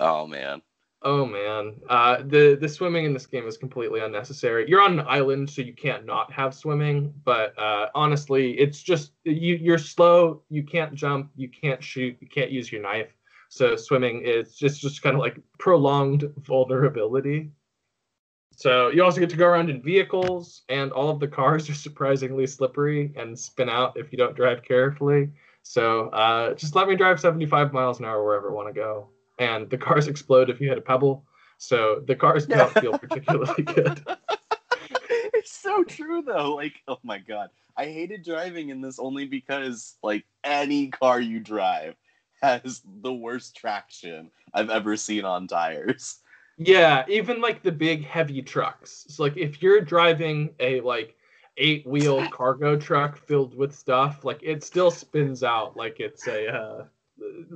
[0.01, 0.61] oh man.
[1.05, 4.69] Oh man, uh, the the swimming in this game is completely unnecessary.
[4.69, 7.13] You're on an island, so you can't not have swimming.
[7.25, 10.43] But uh, honestly, it's just you you're slow.
[10.49, 11.31] You can't jump.
[11.35, 12.17] You can't shoot.
[12.21, 13.13] You can't use your knife.
[13.49, 17.51] So swimming is just just kind of like prolonged vulnerability.
[18.55, 21.75] So you also get to go around in vehicles, and all of the cars are
[21.89, 25.31] surprisingly slippery and spin out if you don't drive carefully.
[25.63, 29.09] So uh, just let me drive 75 miles an hour wherever I want to go
[29.39, 31.25] and the cars explode if you hit a pebble.
[31.59, 34.05] So the cars don't feel particularly good.
[35.11, 36.55] it's so true though.
[36.55, 37.51] Like, oh my god.
[37.77, 41.95] I hated driving in this only because like any car you drive
[42.43, 46.19] has the worst traction I've ever seen on tires.
[46.59, 49.07] Yeah, even like the big heavy trucks.
[49.09, 51.17] So like if you're driving a like
[51.57, 56.49] eight wheel cargo truck filled with stuff, like it still spins out like it's a
[56.49, 56.85] uh,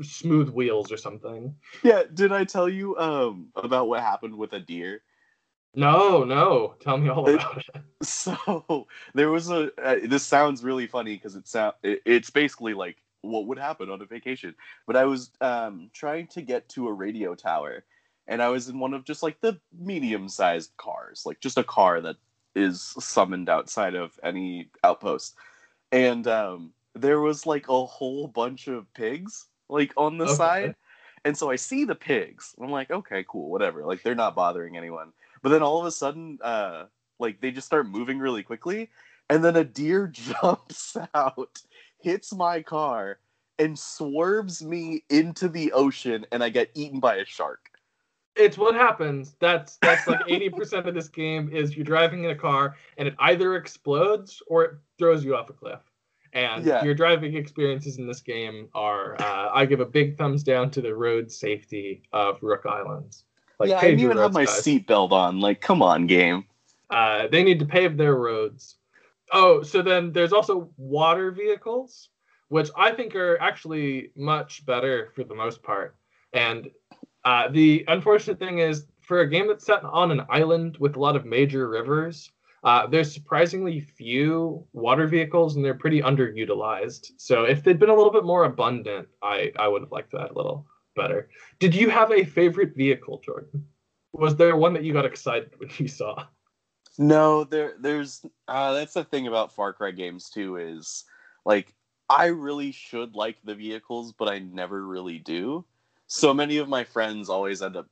[0.03, 1.55] smooth wheels or something.
[1.83, 5.03] Yeah, did I tell you um about what happened with a deer?
[5.75, 6.75] No, no.
[6.81, 7.83] Tell me all about it.
[8.03, 9.71] So there was a.
[9.83, 11.75] Uh, this sounds really funny because it sound.
[11.83, 14.55] It, it's basically like what would happen on a vacation.
[14.87, 17.85] But I was um trying to get to a radio tower,
[18.27, 22.03] and I was in one of just like the medium-sized cars, like just a car
[22.03, 22.17] that
[22.57, 25.37] is summoned outside of any outpost,
[25.93, 30.35] and um there was like a whole bunch of pigs like on the okay.
[30.35, 30.75] side.
[31.25, 32.55] And so I see the pigs.
[32.61, 33.85] I'm like, okay, cool, whatever.
[33.85, 35.13] Like they're not bothering anyone.
[35.43, 36.85] But then all of a sudden, uh,
[37.19, 38.91] like they just start moving really quickly,
[39.29, 41.63] and then a deer jumps out,
[42.01, 43.19] hits my car,
[43.59, 47.71] and swerves me into the ocean, and I get eaten by a shark.
[48.37, 49.35] It's what happens.
[49.41, 53.09] That's that's like eighty percent of this game is you're driving in a car and
[53.09, 55.81] it either explodes or it throws you off a cliff.
[56.33, 56.85] And yeah.
[56.85, 60.83] your driving experiences in this game are, uh, I give a big thumbs down to
[60.83, 63.25] the road safety of Rook Islands.
[63.59, 65.41] Like, yeah, I didn't even have my seatbelt on.
[65.41, 66.45] Like, come on, game.
[66.91, 68.77] Uh, they need to pave their roads.
[69.33, 72.11] Oh, so then there's also water vehicles,
[72.49, 75.97] which I think are actually much better for the most part.
[76.35, 76.71] And
[77.27, 81.01] uh, the unfortunate thing is, for a game that's set on an island with a
[81.01, 82.31] lot of major rivers,
[82.63, 87.11] uh, there's surprisingly few water vehicles, and they're pretty underutilized.
[87.17, 90.31] So if they'd been a little bit more abundant, I I would have liked that
[90.31, 91.29] a little better.
[91.59, 93.67] Did you have a favorite vehicle, Jordan?
[94.13, 96.27] Was there one that you got excited when you saw?
[96.97, 101.05] No, there there's uh, that's the thing about Far Cry games too is
[101.45, 101.75] like
[102.09, 105.65] I really should like the vehicles, but I never really do.
[106.07, 107.89] So many of my friends always end up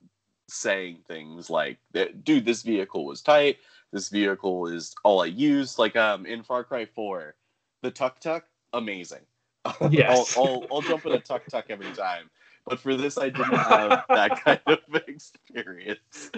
[0.48, 3.58] saying things like, "Dude, this vehicle was tight
[3.94, 5.78] this vehicle is all I use.
[5.78, 7.34] Like um in Far Cry 4,
[7.82, 9.22] the tuk tuk, amazing.
[9.90, 10.36] Yes.
[10.36, 12.28] I'll, I'll, I'll jump in a tuk tuk every time.
[12.66, 16.30] But for this, I didn't have that kind of experience.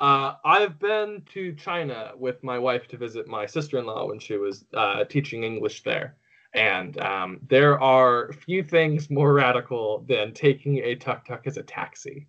[0.00, 4.64] Uh, I've been to China with my wife to visit my sister-in-law when she was
[4.74, 6.16] uh, teaching English there,
[6.54, 11.62] and um, there are few things more radical than taking a tuk tuk as a
[11.62, 12.26] taxi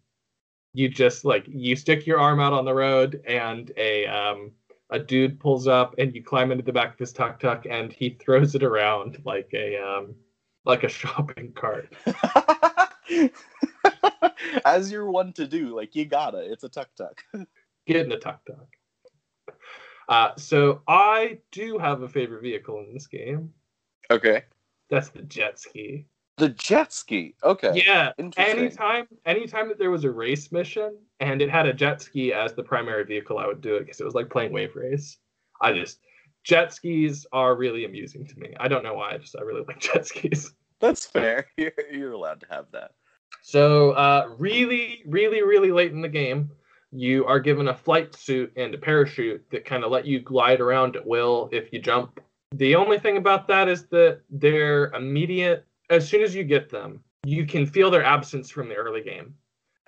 [0.74, 4.52] you just like you stick your arm out on the road and a um
[4.92, 7.92] a dude pulls up and you climb into the back of his tuk tuk and
[7.92, 10.16] he throws it around like a um
[10.66, 11.94] like a shopping cart.
[14.66, 16.52] As you're one to do, like you gotta.
[16.52, 17.24] It's a tuk tuk.
[17.88, 18.68] Get in a tuk tuk.
[20.08, 23.54] Uh, so I do have a favorite vehicle in this game.
[24.12, 24.44] Okay.
[24.90, 26.06] That's the jet ski.
[26.38, 27.36] The jet ski.
[27.44, 27.84] Okay.
[27.86, 28.12] Yeah.
[28.38, 32.54] Anytime, anytime that there was a race mission and it had a jet ski as
[32.54, 35.18] the primary vehicle, I would do it because it was like playing wave race.
[35.62, 36.00] I just
[36.44, 38.54] jet skis are really amusing to me.
[38.60, 39.12] I don't know why.
[39.12, 40.54] I just I really like jet skis.
[40.80, 41.48] That's fair.
[41.58, 42.92] You're you're allowed to have that.
[43.42, 46.52] So uh, really, really, really late in the game,
[46.92, 50.62] you are given a flight suit and a parachute that kind of let you glide
[50.62, 52.20] around at will if you jump.
[52.52, 57.04] The only thing about that is that they're immediate as soon as you get them,
[57.24, 59.36] you can feel their absence from the early game.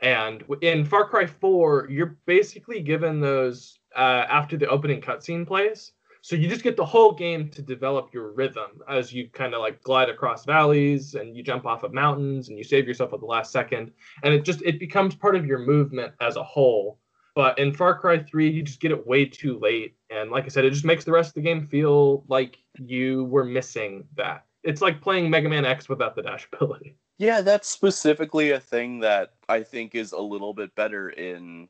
[0.02, 5.94] And in Far Cry 4, you're basically given those uh, after the opening cutscene plays.
[6.24, 9.62] So you just get the whole game to develop your rhythm as you kind of
[9.62, 13.20] like glide across valleys and you jump off of mountains and you save yourself at
[13.20, 13.92] the last second.
[14.24, 17.00] And it just it becomes part of your movement as a whole.
[17.34, 19.96] But in Far Cry 3, you just get it way too late.
[20.10, 23.26] And like I said, it just makes the rest of the game feel like you
[23.26, 26.96] were missing that it's like playing Mega Man X without the dash ability.
[27.18, 31.68] Yeah, that's specifically a thing that I think is a little bit better in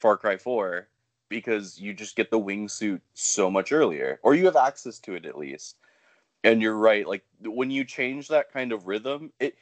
[0.00, 0.88] Far Cry 4
[1.28, 5.26] because you just get the wingsuit so much earlier, or you have access to it
[5.26, 5.76] at least.
[6.42, 9.56] And you're right, like when you change that kind of rhythm, it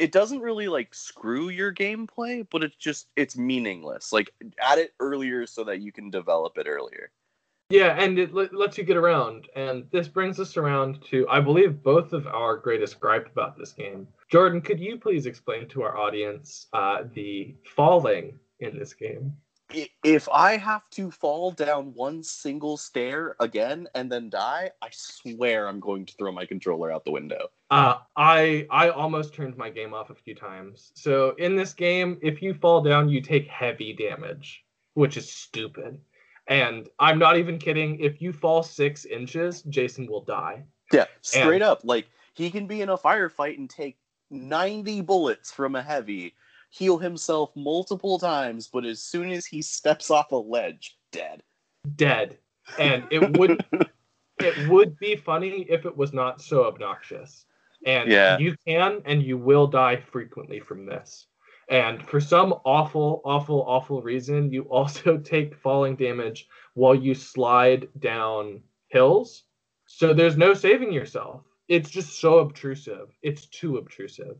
[0.00, 4.12] it doesn't really like screw your gameplay, but it's just it's meaningless.
[4.12, 7.10] Like add it earlier so that you can develop it earlier.
[7.68, 9.46] Yeah, and it l- lets you get around.
[9.54, 13.72] And this brings us around to, I believe, both of our greatest gripe about this
[13.72, 14.08] game.
[14.28, 19.34] Jordan, could you please explain to our audience uh, the falling in this game?
[20.04, 25.68] If I have to fall down one single stair again and then die, I swear
[25.68, 27.48] I'm going to throw my controller out the window.
[27.70, 30.92] Uh, I I almost turned my game off a few times.
[30.94, 36.00] So in this game, if you fall down, you take heavy damage, which is stupid.
[36.48, 38.00] And I'm not even kidding.
[38.00, 40.64] If you fall six inches, Jason will die.
[40.92, 41.82] Yeah, straight and, up.
[41.84, 43.98] Like he can be in a firefight and take
[44.30, 46.34] 90 bullets from a heavy,
[46.70, 51.42] heal himself multiple times, but as soon as he steps off a ledge, dead.
[51.96, 52.38] Dead.
[52.78, 53.64] And it would
[54.40, 57.44] it would be funny if it was not so obnoxious.
[57.84, 58.38] And yeah.
[58.38, 61.26] you can and you will die frequently from this.
[61.68, 67.88] And for some awful, awful, awful reason, you also take falling damage while you slide
[67.98, 69.44] down hills.
[69.86, 71.42] So there's no saving yourself.
[71.68, 73.16] It's just so obtrusive.
[73.22, 74.36] It's too obtrusive.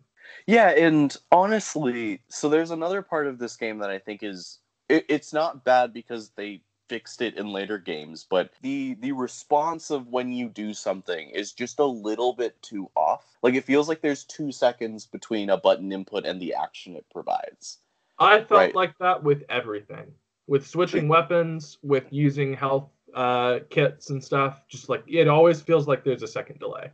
[0.46, 5.04] Yeah, and honestly, so there's another part of this game that I think is it,
[5.08, 10.08] it's not bad because they fixed it in later games, but the the response of
[10.08, 13.24] when you do something is just a little bit too off.
[13.42, 17.06] Like it feels like there's two seconds between a button input and the action it
[17.12, 17.78] provides.
[18.18, 18.74] I felt right.
[18.74, 20.12] like that with everything,
[20.48, 24.62] with switching weapons, with using health uh, kits and stuff.
[24.68, 26.90] Just like it always feels like there's a second delay.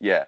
[0.00, 0.24] Yeah.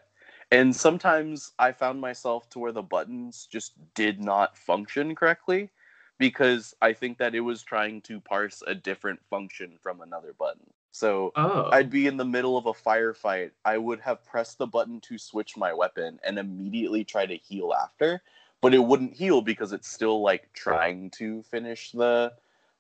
[0.50, 5.70] And sometimes I found myself to where the buttons just did not function correctly
[6.18, 10.70] because I think that it was trying to parse a different function from another button.
[10.90, 11.68] So oh.
[11.70, 13.50] I'd be in the middle of a firefight.
[13.64, 17.72] I would have pressed the button to switch my weapon and immediately try to heal
[17.72, 18.22] after,
[18.60, 22.32] but it wouldn't heal because it's still like trying to finish the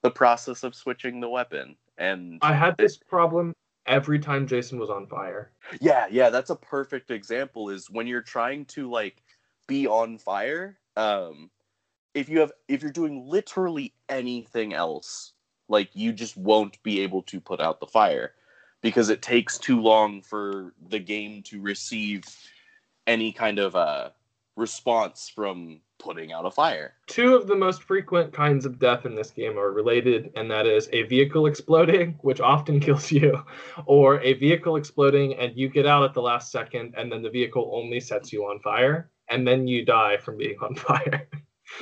[0.02, 1.76] the process of switching the weapon.
[1.98, 3.54] And I had this problem
[3.88, 5.50] every time Jason was on fire.
[5.80, 9.22] Yeah, yeah, that's a perfect example is when you're trying to like
[9.66, 11.50] be on fire, um
[12.14, 15.32] if you have if you're doing literally anything else,
[15.68, 18.32] like you just won't be able to put out the fire
[18.80, 22.24] because it takes too long for the game to receive
[23.06, 24.10] any kind of uh,
[24.56, 26.94] response from putting out a fire.
[27.06, 30.66] Two of the most frequent kinds of death in this game are related, and that
[30.66, 33.42] is a vehicle exploding, which often kills you,
[33.86, 37.30] or a vehicle exploding and you get out at the last second, and then the
[37.30, 41.28] vehicle only sets you on fire, and then you die from being on fire.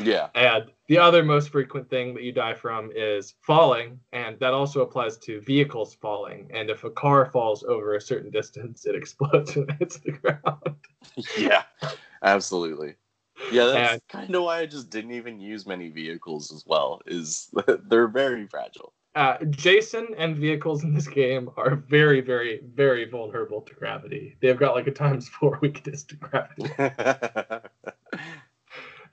[0.02, 0.28] Yeah.
[0.34, 4.82] And the other most frequent thing that you die from is falling, and that also
[4.82, 6.50] applies to vehicles falling.
[6.52, 10.76] And if a car falls over a certain distance, it explodes and hits the ground.
[11.38, 11.62] yeah,
[12.22, 12.96] absolutely.
[13.50, 17.00] Yeah, that's kind of why I just didn't even use many vehicles as well.
[17.06, 17.50] Is
[17.88, 18.92] they're very fragile.
[19.14, 24.36] Uh, Jason and vehicles in this game are very, very, very vulnerable to gravity.
[24.42, 26.70] They've got like a times four weakness to gravity.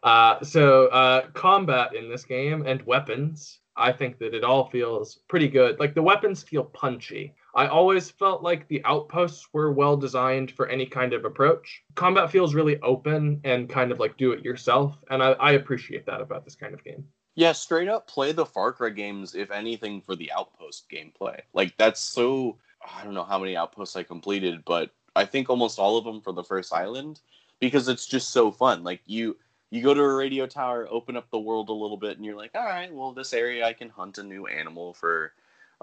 [0.04, 5.20] Uh, so uh, combat in this game and weapons, I think that it all feels
[5.30, 5.80] pretty good.
[5.80, 7.34] Like the weapons feel punchy.
[7.56, 11.84] I always felt like the outposts were well designed for any kind of approach.
[11.96, 16.06] Combat feels really open and kind of like do it yourself, and I, I appreciate
[16.08, 17.06] that about this kind of game.
[17.36, 21.39] Yeah, straight up play the Far Cry games, if anything, for the outpost gameplay.
[21.54, 22.58] Like that's so.
[22.86, 26.22] I don't know how many outposts I completed, but I think almost all of them
[26.22, 27.22] for the first island
[27.60, 28.84] because it's just so fun.
[28.84, 29.38] Like you
[29.70, 32.36] you go to a radio tower, open up the world a little bit, and you're
[32.36, 35.34] like, all right, well, this area I can hunt a new animal for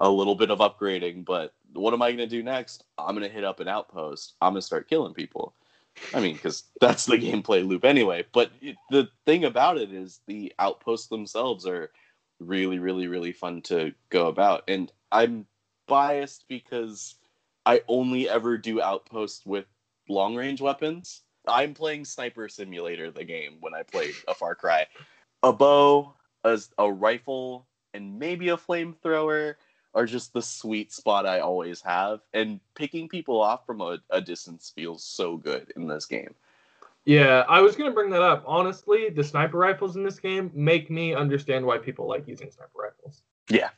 [0.01, 2.83] a little bit of upgrading, but what am I going to do next?
[2.97, 4.33] I'm going to hit up an outpost.
[4.41, 5.53] I'm going to start killing people.
[6.13, 8.25] I mean, because that's the gameplay loop anyway.
[8.33, 11.91] But it, the thing about it is the outposts themselves are
[12.39, 14.63] really, really, really fun to go about.
[14.67, 15.45] And I'm
[15.87, 17.15] biased because
[17.67, 19.65] I only ever do outposts with
[20.09, 21.21] long range weapons.
[21.47, 24.87] I'm playing Sniper Simulator, the game, when I play a Far Cry.
[25.43, 29.55] A bow, a, a rifle, and maybe a flamethrower
[29.93, 32.21] are just the sweet spot I always have.
[32.33, 36.33] And picking people off from a, a distance feels so good in this game.
[37.05, 38.43] Yeah, I was going to bring that up.
[38.45, 42.69] Honestly, the sniper rifles in this game make me understand why people like using sniper
[42.75, 43.23] rifles.
[43.49, 43.69] Yeah.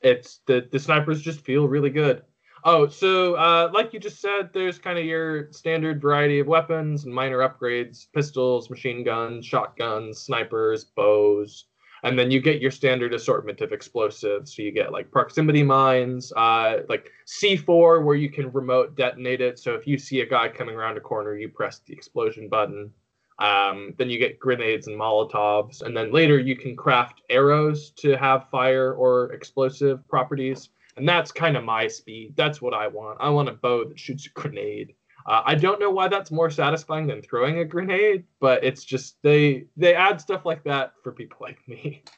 [0.00, 2.22] It's the the snipers just feel really good.
[2.64, 7.04] Oh, so uh, like you just said, there's kind of your standard variety of weapons
[7.04, 11.64] and minor upgrades: pistols, machine guns, shotguns, snipers, bows,
[12.02, 14.54] and then you get your standard assortment of explosives.
[14.54, 19.58] So you get like proximity mines, uh, like C4, where you can remote detonate it.
[19.58, 22.90] So if you see a guy coming around a corner, you press the explosion button.
[23.38, 28.16] Um, then you get grenades and molotovs, and then later you can craft arrows to
[28.16, 30.70] have fire or explosive properties.
[30.96, 32.34] And that's kind of my speed.
[32.36, 33.18] That's what I want.
[33.20, 34.94] I want a bow that shoots a grenade.
[35.28, 39.16] Uh, I don't know why that's more satisfying than throwing a grenade, but it's just
[39.22, 42.02] they they add stuff like that for people like me.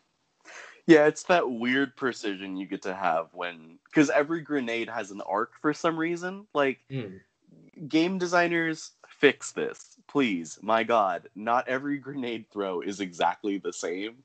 [0.87, 5.21] Yeah, it's that weird precision you get to have when because every grenade has an
[5.21, 6.47] arc for some reason.
[6.53, 7.21] Like Mm.
[7.87, 10.59] game designers fix this, please.
[10.63, 14.17] My God, not every grenade throw is exactly the same.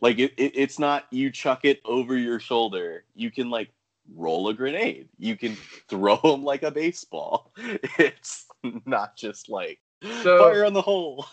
[0.00, 3.02] Like it, it, it's not you chuck it over your shoulder.
[3.16, 3.70] You can like
[4.14, 5.08] roll a grenade.
[5.18, 5.56] You can
[5.88, 7.52] throw them like a baseball.
[7.98, 8.46] It's
[8.84, 9.78] not just like
[10.22, 11.26] So- fire on the hole.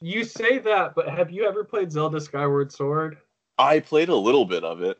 [0.00, 3.18] You say that, but have you ever played Zelda Skyward Sword?
[3.58, 4.98] I played a little bit of it.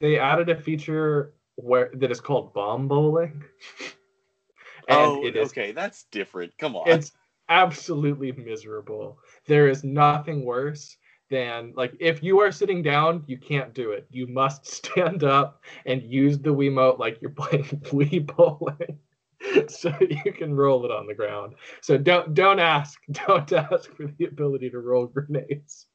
[0.00, 3.44] They added a feature where that is called bomb bowling.
[4.88, 6.56] and oh, it is okay, that's different.
[6.56, 6.88] Come on.
[6.88, 7.12] it's
[7.48, 9.18] absolutely miserable.
[9.46, 10.96] There is nothing worse
[11.30, 14.06] than like if you are sitting down, you can't do it.
[14.10, 18.98] You must stand up and use the Wiimote like you're playing Wii bowling.
[19.68, 21.54] so you can roll it on the ground.
[21.80, 23.00] So don't don't ask.
[23.10, 25.86] Don't ask for the ability to roll grenades.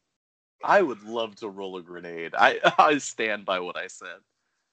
[0.64, 2.34] I would love to roll a grenade.
[2.38, 4.20] I I stand by what I said.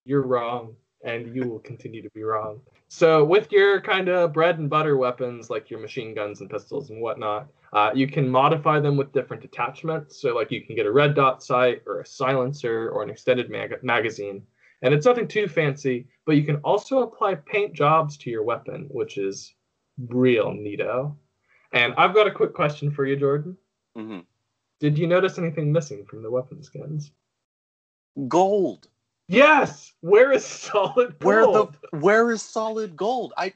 [0.05, 2.61] You're wrong, and you will continue to be wrong.
[2.89, 6.91] So with your kind of bread and butter weapons, like your machine guns and pistols
[6.91, 10.21] and whatnot, uh, you can modify them with different attachments.
[10.21, 13.51] So like you can get a red dot sight or a silencer or an extended
[13.51, 14.43] mag- magazine,
[14.83, 16.09] and it's nothing too fancy.
[16.27, 19.55] But you can also apply paint jobs to your weapon, which is
[20.09, 21.15] real neato.
[21.73, 23.57] And I've got a quick question for you, Jordan.
[23.97, 24.21] hmm
[24.81, 27.13] Did you notice anything missing from the weapon skins?
[28.27, 28.89] Gold.
[29.29, 29.93] Yes.
[30.01, 31.23] Where is solid gold?
[31.23, 33.33] Where the where is solid gold?
[33.37, 33.53] I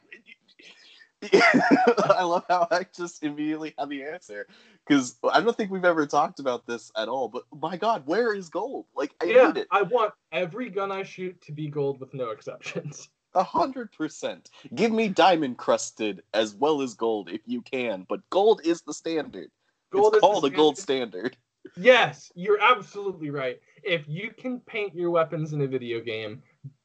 [2.05, 4.47] I love how I just immediately had the answer
[4.87, 7.29] because I don't think we've ever talked about this at all.
[7.29, 8.87] But my God, where is gold?
[8.95, 12.15] Like I yeah, need it I want every gun I shoot to be gold with
[12.15, 13.09] no exceptions.
[13.35, 14.51] a hundred percent.
[14.75, 18.95] Give me diamond crusted as well as gold if you can, but gold is the
[18.95, 19.51] standard.
[19.93, 21.37] Gold it's is the called a gold standard.
[21.77, 23.61] Yes, you're absolutely right.
[23.83, 26.43] If you can paint your weapons in a video game,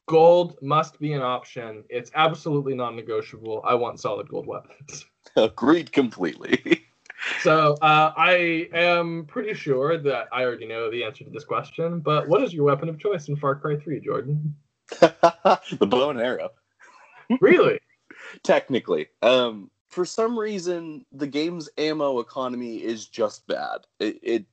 [0.09, 1.83] gold must be an option.
[1.87, 3.61] It's absolutely non-negotiable.
[3.63, 5.05] I want solid gold weapons.
[5.35, 6.85] Agreed completely.
[7.41, 11.99] So uh, I am pretty sure that I already know the answer to this question.
[11.99, 14.55] But what is your weapon of choice in Far Cry 3, Jordan?
[14.89, 16.51] the bow and arrow.
[17.41, 17.79] Really?
[18.43, 24.45] technically um for some reason the game's ammo economy is just bad it, it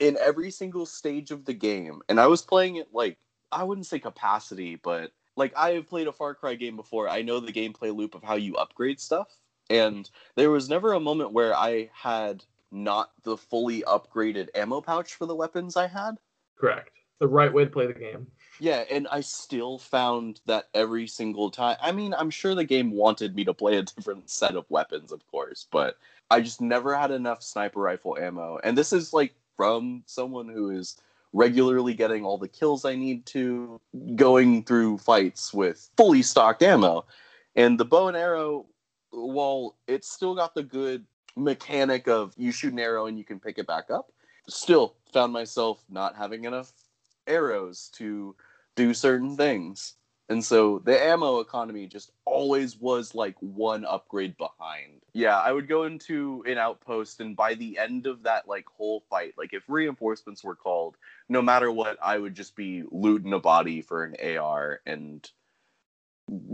[0.00, 3.18] in every single stage of the game and i was playing it like
[3.52, 7.22] i wouldn't say capacity but like i have played a far cry game before i
[7.22, 9.28] know the gameplay loop of how you upgrade stuff
[9.70, 15.14] and there was never a moment where i had not the fully upgraded ammo pouch
[15.14, 16.16] for the weapons i had
[16.56, 16.90] Correct.
[17.20, 18.26] The right way to play the game.
[18.60, 21.76] yeah, and I still found that every single time.
[21.80, 25.12] I mean, I'm sure the game wanted me to play a different set of weapons,
[25.12, 25.96] of course, but
[26.30, 28.58] I just never had enough sniper rifle ammo.
[28.64, 30.96] And this is like from someone who is
[31.34, 33.80] regularly getting all the kills I need to,
[34.14, 37.04] going through fights with fully stocked ammo.
[37.56, 38.66] And the bow and arrow,
[39.10, 41.04] while it's still got the good
[41.36, 44.12] mechanic of you shoot an arrow and you can pick it back up,
[44.48, 46.72] still found myself not having enough
[47.26, 48.34] arrows to
[48.76, 49.94] do certain things.
[50.30, 55.02] And so the ammo economy just always was like one upgrade behind.
[55.12, 59.04] Yeah, I would go into an outpost and by the end of that like whole
[59.10, 60.96] fight, like if reinforcements were called,
[61.28, 65.30] no matter what, I would just be looting a body for an AR and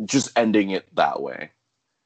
[0.04, 1.50] just ending it that way.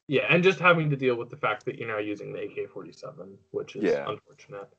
[0.07, 3.37] Yeah, and just having to deal with the fact that you're now using the AK-47,
[3.49, 4.07] which is Yeah.
[4.07, 4.69] unfortunate.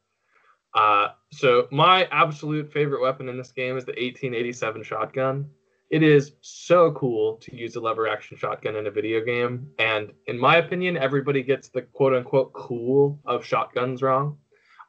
[0.73, 5.51] Uh, so my absolute favorite weapon in this game is the 1887 shotgun.
[5.89, 10.13] It is so cool to use a lever action shotgun in a video game, and
[10.27, 14.39] in my opinion, everybody gets the quote unquote cool of shotguns wrong.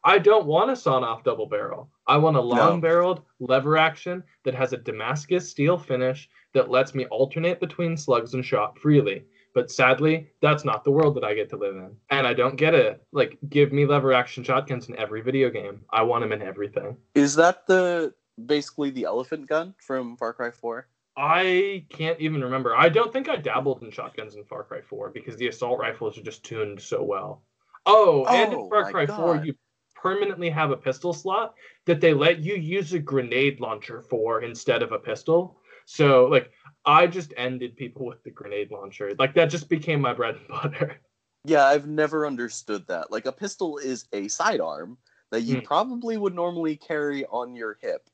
[0.03, 1.89] I don't want a sawn off double barrel.
[2.07, 6.95] I want a long barreled lever action that has a Damascus steel finish that lets
[6.95, 9.25] me alternate between slugs and shot freely.
[9.53, 11.95] But sadly, that's not the world that I get to live in.
[12.09, 13.03] And I don't get it.
[13.11, 15.81] Like, give me lever action shotguns in every video game.
[15.91, 16.95] I want them in everything.
[17.15, 18.13] Is that the
[18.45, 20.88] basically the elephant gun from Far Cry 4?
[21.17, 22.75] I can't even remember.
[22.75, 26.17] I don't think I dabbled in shotguns in Far Cry 4 because the assault rifles
[26.17, 27.41] are just tuned so well.
[27.85, 29.55] Oh, and in Oh, Far Cry 4, you
[29.95, 34.83] permanently have a pistol slot that they let you use a grenade launcher for instead
[34.83, 35.59] of a pistol.
[35.85, 36.51] So, like,
[36.85, 39.13] I just ended people with the grenade launcher.
[39.17, 41.01] Like, that just became my bread and butter.
[41.45, 43.09] Yeah, I've never understood that.
[43.11, 44.97] Like a pistol is a sidearm
[45.31, 45.63] that you Mm.
[45.63, 48.09] probably would normally carry on your hip.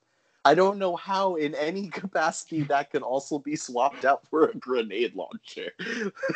[0.45, 4.55] I don't know how, in any capacity, that can also be swapped out for a
[4.55, 5.71] grenade launcher.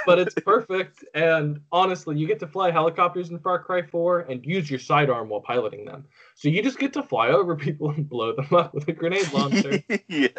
[0.05, 1.03] but it's perfect.
[1.13, 5.29] And honestly, you get to fly helicopters in Far Cry 4 and use your sidearm
[5.29, 6.05] while piloting them.
[6.35, 9.31] So you just get to fly over people and blow them up with a grenade
[9.33, 9.83] launcher.
[10.07, 10.29] yeah,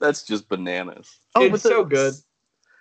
[0.00, 1.18] that's just bananas.
[1.34, 2.14] Oh, it's so good.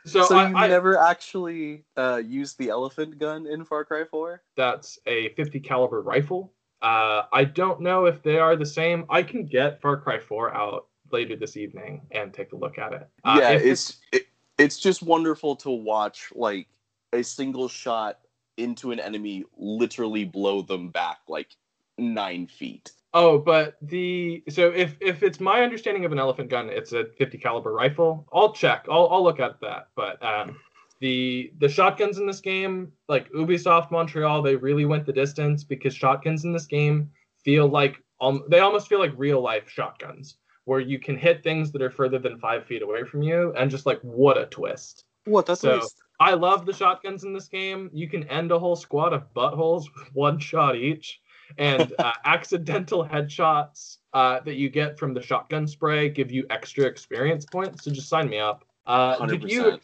[0.05, 4.03] So, So, I, you I, never actually uh, used the elephant gun in Far Cry
[4.03, 4.41] 4?
[4.55, 6.53] that's a 50 caliber rifle.
[6.81, 9.05] Uh, I don't know if they are the same.
[9.09, 12.93] I can get Far Cry 4 out later this evening and take a look at
[12.93, 13.07] it.
[13.23, 14.27] Uh, yeah, it's it,
[14.57, 16.67] it's just wonderful to watch like
[17.13, 18.19] a single shot
[18.57, 21.55] into an enemy literally blow them back like
[21.97, 22.91] nine feet.
[23.13, 27.05] Oh, but the so if if it's my understanding of an elephant gun, it's a
[27.17, 28.25] 50 caliber rifle.
[28.31, 28.85] I'll check.
[28.89, 29.89] I'll I'll look at that.
[29.95, 30.57] But um,
[31.01, 35.93] the the shotguns in this game, like Ubisoft Montreal, they really went the distance because
[35.93, 37.09] shotguns in this game
[37.43, 41.71] feel like um they almost feel like real life shotguns where you can hit things
[41.71, 45.03] that are further than five feet away from you, and just like what a twist.
[45.25, 45.45] What?
[45.45, 45.95] That's So- nice.
[46.19, 47.89] I love the shotguns in this game.
[47.91, 51.19] You can end a whole squad of buttholes with one shot each,
[51.57, 56.85] and uh, accidental headshots uh, that you get from the shotgun spray give you extra
[56.85, 57.85] experience points.
[57.85, 58.65] So just sign me up.
[58.85, 59.81] Uh, Hundred did you percent.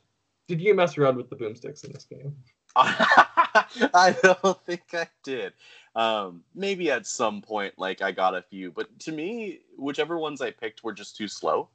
[0.48, 2.36] Did you mess around with the boomsticks in this game?
[2.76, 5.54] I don't think I did.
[5.96, 10.42] Um, maybe at some point, like I got a few, but to me, whichever ones
[10.42, 11.70] I picked were just too slow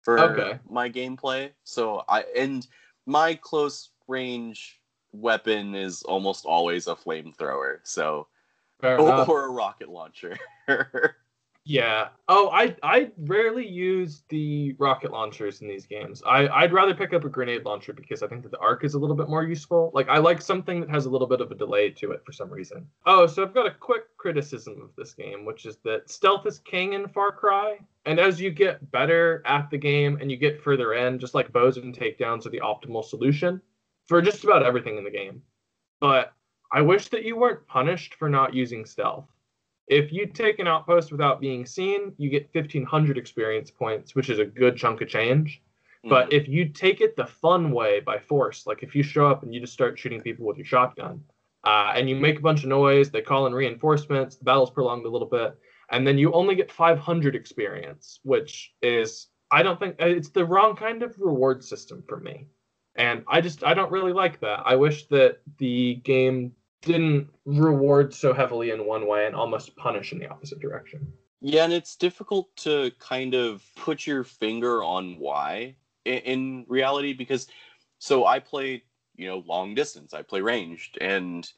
[0.00, 0.58] for Okay.
[0.68, 1.50] my gameplay.
[1.64, 2.66] So I and
[3.06, 4.80] my close range
[5.12, 8.26] weapon is almost always a flamethrower, so
[8.82, 8.98] or,
[9.28, 10.38] or a rocket launcher.
[11.64, 12.08] Yeah.
[12.26, 16.20] Oh, I I rarely use the rocket launchers in these games.
[16.26, 18.94] I I'd rather pick up a grenade launcher because I think that the arc is
[18.94, 19.92] a little bit more useful.
[19.94, 22.32] Like I like something that has a little bit of a delay to it for
[22.32, 22.88] some reason.
[23.06, 26.58] Oh, so I've got a quick criticism of this game, which is that stealth is
[26.58, 30.62] king in Far Cry, and as you get better at the game and you get
[30.62, 33.62] further in, just like bows and takedowns are the optimal solution
[34.06, 35.40] for just about everything in the game.
[36.00, 36.32] But
[36.72, 39.28] I wish that you weren't punished for not using stealth.
[39.92, 44.38] If you take an outpost without being seen, you get 1500 experience points, which is
[44.38, 45.62] a good chunk of change.
[46.04, 49.42] But if you take it the fun way by force, like if you show up
[49.42, 51.22] and you just start shooting people with your shotgun,
[51.64, 55.04] uh, and you make a bunch of noise, they call in reinforcements, the battle's prolonged
[55.04, 55.56] a little bit,
[55.90, 60.74] and then you only get 500 experience, which is, I don't think, it's the wrong
[60.74, 62.46] kind of reward system for me.
[62.96, 64.62] And I just, I don't really like that.
[64.64, 66.52] I wish that the game
[66.82, 71.12] didn't reward so heavily in one way and almost punish in the opposite direction.
[71.40, 77.46] Yeah, and it's difficult to kind of put your finger on why in, reality because
[77.98, 78.82] so I play,
[79.16, 81.50] you know, long distance, I play ranged, and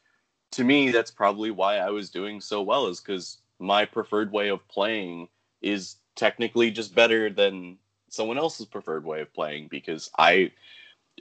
[0.53, 4.49] to me that's probably why I was doing so well is cuz my preferred way
[4.49, 5.29] of playing
[5.62, 10.53] is technically just better than someone else's preferred way of playing because I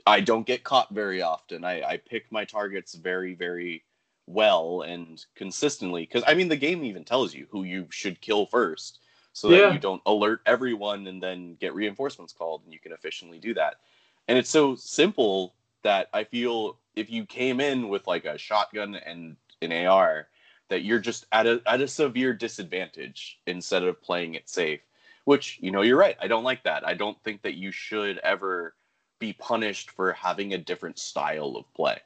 [0.06, 1.64] I don't get caught very often.
[1.64, 3.84] I, I pick my targets very, very
[4.26, 8.46] well and consistently because i mean the game even tells you who you should kill
[8.46, 9.00] first
[9.34, 9.72] so that Yeah.
[9.72, 13.80] you don't alert everyone and then get reinforcements called and you can efficiently do that.
[14.28, 18.94] And it's so simple that i feel if you came in with like a shotgun
[18.94, 20.28] and an ar
[20.68, 24.80] that you're just at a at a severe disadvantage instead of playing it safe
[25.24, 26.86] which you know you're right i don't like that.
[26.86, 28.74] I don't think that you should ever
[29.18, 31.98] be punished for having a different style of play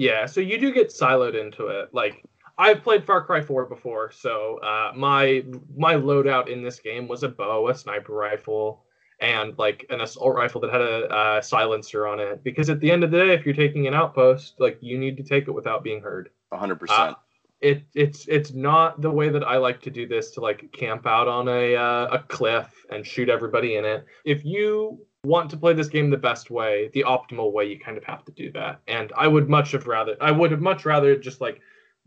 [0.00, 1.90] Yeah, so you do get siloed into it.
[1.92, 2.24] Like
[2.56, 5.44] I've played Far Cry 4 before, so uh, my
[5.76, 8.86] my loadout in this game was a bow, a sniper rifle,
[9.20, 12.42] and like an assault rifle that had a uh, silencer on it.
[12.42, 15.18] Because at the end of the day, if you're taking an outpost, like you need
[15.18, 16.30] to take it without being heard.
[16.50, 17.14] 100% Uh,
[17.60, 21.06] It it's it's not the way that I like to do this to like camp
[21.06, 24.06] out on a uh, a cliff and shoot everybody in it.
[24.24, 27.98] If you want to play this game the best way, the optimal way, you kind
[27.98, 28.80] of have to do that.
[28.88, 31.60] And I would much have rather I would have much rather just like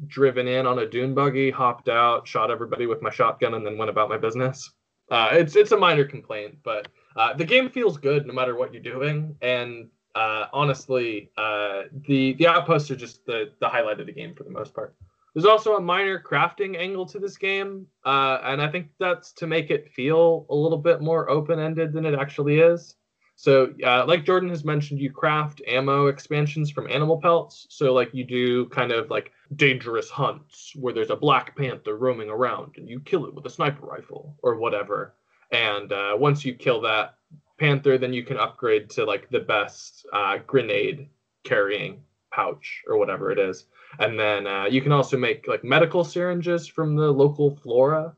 [0.07, 3.77] driven in on a dune buggy, hopped out, shot everybody with my shotgun, and then
[3.77, 4.71] went about my business.
[5.11, 8.73] Uh, it's it's a minor complaint, but uh, the game feels good no matter what
[8.73, 9.35] you're doing.
[9.41, 14.33] And uh, honestly, uh, the the outposts are just the the highlight of the game
[14.33, 14.95] for the most part.
[15.33, 19.47] There's also a minor crafting angle to this game, uh, and I think that's to
[19.47, 22.95] make it feel a little bit more open ended than it actually is.
[23.35, 27.65] So, uh, like Jordan has mentioned, you craft ammo expansions from animal pelts.
[27.69, 32.29] So, like, you do kind of like dangerous hunts where there's a black panther roaming
[32.29, 35.15] around and you kill it with a sniper rifle or whatever.
[35.51, 37.15] And uh, once you kill that
[37.59, 41.09] panther, then you can upgrade to like the best uh, grenade
[41.43, 43.65] carrying pouch or whatever it is.
[43.99, 48.15] And then uh, you can also make like medical syringes from the local flora.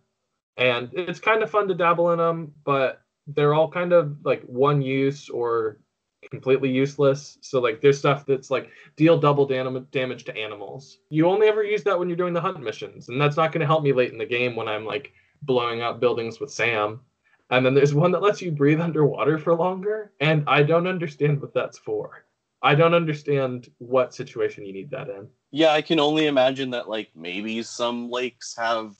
[0.58, 4.44] And it's kind of fun to dabble in them, but they're all kind of like
[4.44, 5.80] one use or
[6.30, 7.38] completely useless.
[7.42, 11.00] So like there's stuff that's like deal double dam- damage to animals.
[11.10, 13.62] You only ever use that when you're doing the hunt missions, and that's not going
[13.62, 15.12] to help me late in the game when I'm like
[15.44, 17.02] blowing up buildings with Sam.
[17.52, 21.42] And then there's one that lets you breathe underwater for longer, and I don't understand
[21.42, 22.26] what that's for.
[22.64, 25.28] I don't understand what situation you need that in.
[25.52, 28.96] Yeah, I can only imagine that like maybe some lakes have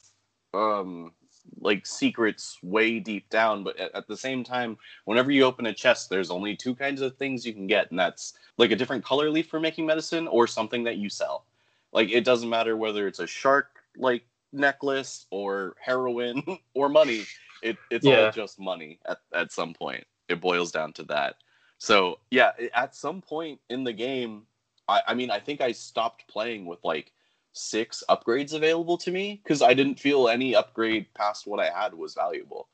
[0.54, 1.12] um
[1.60, 5.74] like secrets way deep down, but at, at the same time, whenever you open a
[5.74, 9.06] chest, there's only two kinds of things you can get, and that's like a different
[9.06, 11.46] color leaf for making medicine or something that you sell.
[11.94, 14.24] Like it doesn't matter whether it's a shark like
[14.54, 16.44] necklace or heroin
[16.74, 17.24] or money.
[17.62, 18.16] It, it's Yeah.
[18.16, 20.06] all just money at, at some point.
[20.30, 21.36] It boils down to that.
[21.80, 24.44] So yeah, at some point in the game,
[24.88, 27.12] I, I mean, I think I stopped playing with like
[27.56, 31.94] six upgrades available to me because I didn't feel any upgrade past what I had
[31.94, 32.68] was valuable.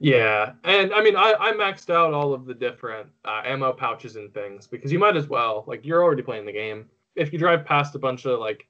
[0.00, 4.16] Yeah, and I mean, I, I maxed out all of the different uh, ammo pouches
[4.16, 5.64] and things because you might as well.
[5.66, 6.86] Like, you're already playing the game.
[7.16, 8.66] If you drive past a bunch of like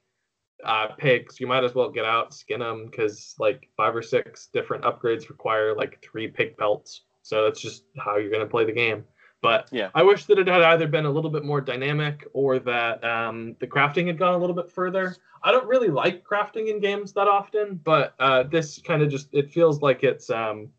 [0.63, 4.47] uh, pigs, you might as well get out, skin them because like five or six
[4.53, 7.01] different upgrades require like three pig pelts.
[7.23, 9.03] So that's just how you're gonna play the game.
[9.45, 9.91] But Yeah.
[9.93, 13.55] I wish that it had either been a little bit more dynamic or that um,
[13.59, 15.15] the crafting had gone a little bit further.
[15.43, 19.27] I don't really like crafting in games that often, but uh, this kind of just
[19.33, 20.69] it feels like it's um,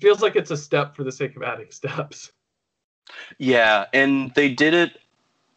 [0.00, 2.32] feels like it's a step for the sake of adding steps.
[3.38, 4.98] Yeah, and they did it.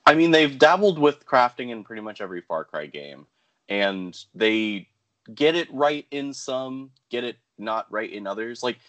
[0.05, 3.27] I mean, they've dabbled with crafting in pretty much every Far Cry game,
[3.67, 4.87] and they
[5.35, 8.63] get it right in some, get it not right in others.
[8.63, 8.79] Like,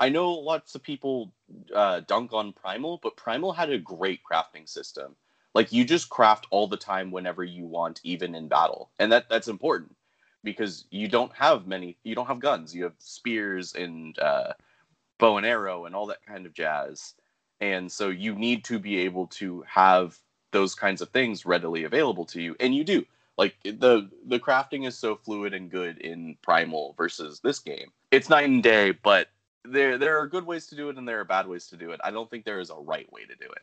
[0.00, 1.32] I know lots of people
[1.74, 5.14] uh, dunk on Primal, but Primal had a great crafting system.
[5.54, 9.28] Like, you just craft all the time whenever you want, even in battle, and that
[9.28, 9.94] that's important
[10.42, 11.96] because you don't have many.
[12.02, 12.74] You don't have guns.
[12.74, 14.54] You have spears and uh,
[15.18, 17.14] bow and arrow and all that kind of jazz
[17.60, 20.18] and so you need to be able to have
[20.52, 23.04] those kinds of things readily available to you and you do
[23.36, 28.28] like the the crafting is so fluid and good in primal versus this game it's
[28.28, 29.28] night and day but
[29.64, 31.90] there there are good ways to do it and there are bad ways to do
[31.90, 33.62] it i don't think there is a right way to do it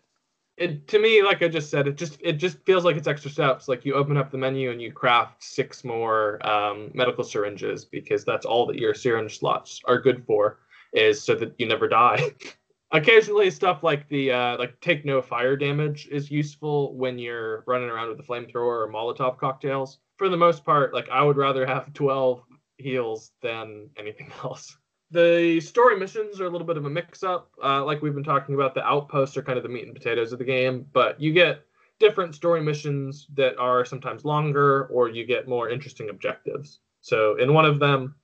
[0.57, 3.31] It to me, like I just said, it just it just feels like it's extra
[3.31, 3.67] steps.
[3.67, 8.23] Like you open up the menu and you craft six more um, medical syringes because
[8.25, 10.59] that's all that your syringe slots are good for,
[10.93, 12.21] is so that you never die.
[12.91, 17.89] Occasionally, stuff like the uh, like take no fire damage is useful when you're running
[17.89, 19.99] around with a flamethrower or Molotov cocktails.
[20.17, 22.43] For the most part, like I would rather have twelve
[22.77, 24.77] heals than anything else.
[25.11, 27.51] The story missions are a little bit of a mix-up.
[27.61, 30.31] Uh, like we've been talking about, the outposts are kind of the meat and potatoes
[30.31, 31.65] of the game, but you get
[31.99, 36.79] different story missions that are sometimes longer, or you get more interesting objectives.
[37.01, 38.15] So in one of them,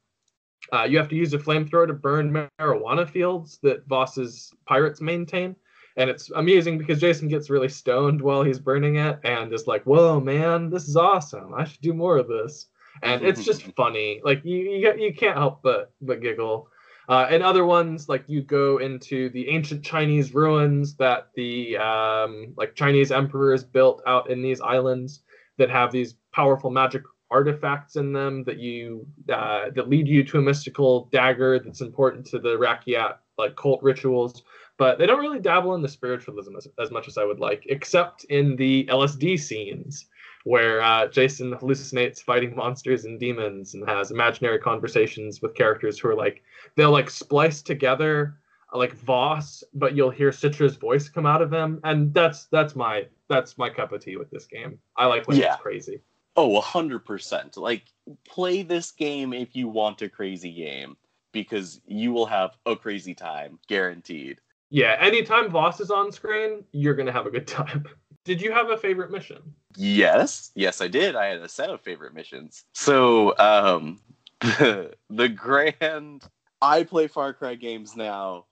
[0.73, 5.55] uh, you have to use a flamethrower to burn marijuana fields that Vaas's pirates maintain.
[5.95, 9.83] And it's amusing because Jason gets really stoned while he's burning it and is like,
[9.83, 11.53] whoa, man, this is awesome.
[11.55, 12.67] I should do more of this.
[13.01, 14.21] And it's just funny.
[14.23, 16.69] Like you, you, you can't help but but giggle.
[17.10, 22.53] Uh, and other ones, like you go into the ancient Chinese ruins that the um,
[22.58, 25.22] like Chinese emperors built out in these islands
[25.58, 30.39] that have these powerful magic artifacts in them that you uh, that lead you to
[30.39, 34.43] a mystical dagger that's important to the Rakyat like cult rituals.
[34.78, 37.66] But they don't really dabble in the spiritualism as, as much as I would like,
[37.68, 40.08] except in the LSD scenes
[40.47, 46.07] where uh, Jason hallucinates fighting monsters and demons and has imaginary conversations with characters who
[46.07, 46.41] are like
[46.75, 48.39] they'll like splice together
[48.73, 52.75] uh, like Vaas, but you'll hear Citra's voice come out of them, and that's that's
[52.75, 54.79] my that's my cup of tea with this game.
[54.95, 55.53] I like when Yeah.
[55.53, 56.01] it's crazy.
[56.37, 57.57] Oh, 100%.
[57.57, 57.83] Like,
[58.23, 60.95] play this game if you want a crazy game
[61.31, 64.39] because you will have a crazy time, guaranteed.
[64.69, 67.85] Yeah, anytime Vaas is on screen, you're gonna have a good time.
[68.28, 69.41] Did you have a favorite mission?
[69.78, 71.15] Yes, yes, I did.
[71.15, 72.65] I had a set of favorite missions.
[72.73, 74.01] So, um,
[74.41, 76.25] the, the grand.
[76.61, 78.47] I play Far Cry games now,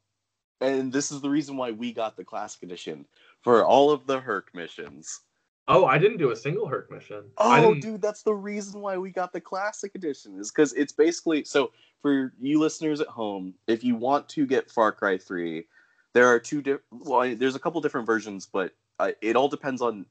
[0.61, 3.05] and this is the reason why we got the Classic Edition
[3.41, 5.19] for all of the Hurk missions.
[5.67, 7.26] Oh, I didn't do a single Hurk mission.
[7.38, 11.43] Oh, dude, that's the reason why we got the classic edition is because it's basically
[11.43, 11.71] so
[12.01, 13.55] for you listeners at home.
[13.67, 15.65] If you want to get Far Cry Three,
[16.13, 16.86] there are two different.
[16.91, 20.05] Well, there's a couple different versions, but uh, it all depends on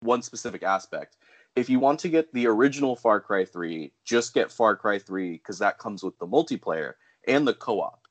[0.00, 1.16] one specific aspect.
[1.56, 5.32] If you want to get the original Far Cry Three, just get Far Cry Three
[5.32, 6.94] because that comes with the multiplayer
[7.26, 8.04] and the co-op.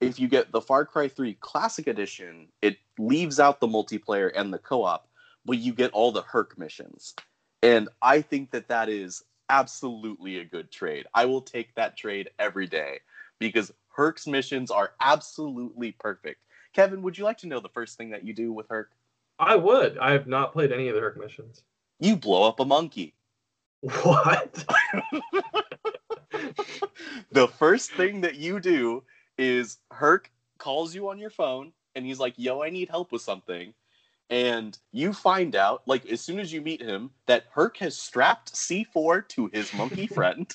[0.00, 4.52] If you get the Far Cry 3 Classic Edition, it leaves out the multiplayer and
[4.52, 5.08] the co-op,
[5.44, 7.14] but you get all the Hurk missions.
[7.62, 11.06] And I think that that is absolutely a good trade.
[11.14, 12.98] I will take that trade every day
[13.38, 16.40] because Hurk's missions are absolutely perfect.
[16.72, 18.90] Kevin, would you like to know the first thing that you do with Hurk?
[19.42, 19.98] I would.
[19.98, 21.64] I have not played any of the Hurk missions.
[21.98, 23.14] You blow up a monkey.
[23.80, 24.64] What?
[27.32, 29.02] the first thing that you do
[29.36, 33.22] is Hurk calls you on your phone and he's like, "Yo, I need help with
[33.22, 33.74] something."
[34.32, 38.54] And you find out, like, as soon as you meet him, that Hurk has strapped
[38.54, 40.50] C4 to his monkey friend.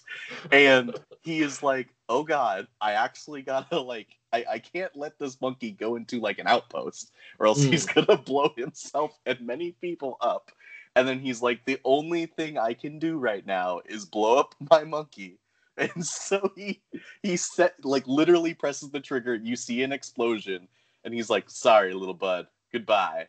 [0.52, 5.40] and he is like, oh God, I actually gotta, like, I, I can't let this
[5.42, 7.70] monkey go into, like, an outpost, or else mm.
[7.70, 10.52] he's gonna blow himself and many people up.
[10.96, 14.56] And then he's like, the only thing I can do right now is blow up
[14.72, 15.38] my monkey.
[15.80, 16.82] And so he
[17.22, 19.36] he set like literally presses the trigger.
[19.36, 20.68] You see an explosion,
[21.04, 23.28] and he's like, "Sorry, little bud, goodbye."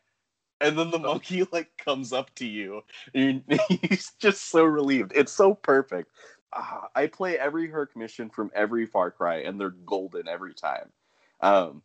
[0.61, 1.03] And then the oh.
[1.03, 2.83] monkey like comes up to you.
[3.15, 5.13] And he's just so relieved.
[5.15, 6.11] It's so perfect.
[6.53, 10.91] Uh, I play every Hurk mission from every Far Cry, and they're golden every time.
[11.41, 11.83] Um,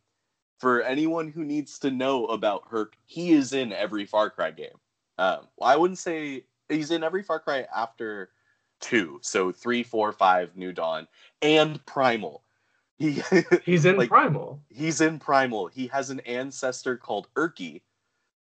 [0.60, 4.78] for anyone who needs to know about Hurk, he is in every Far Cry game.
[5.18, 8.30] Um, I wouldn't say he's in every Far Cry after
[8.80, 11.08] two, so three, four, five, New Dawn,
[11.42, 12.44] and Primal.
[12.98, 13.22] He
[13.66, 14.62] he's in like, Primal.
[14.70, 15.68] He's in Primal.
[15.68, 17.82] He has an ancestor called Urki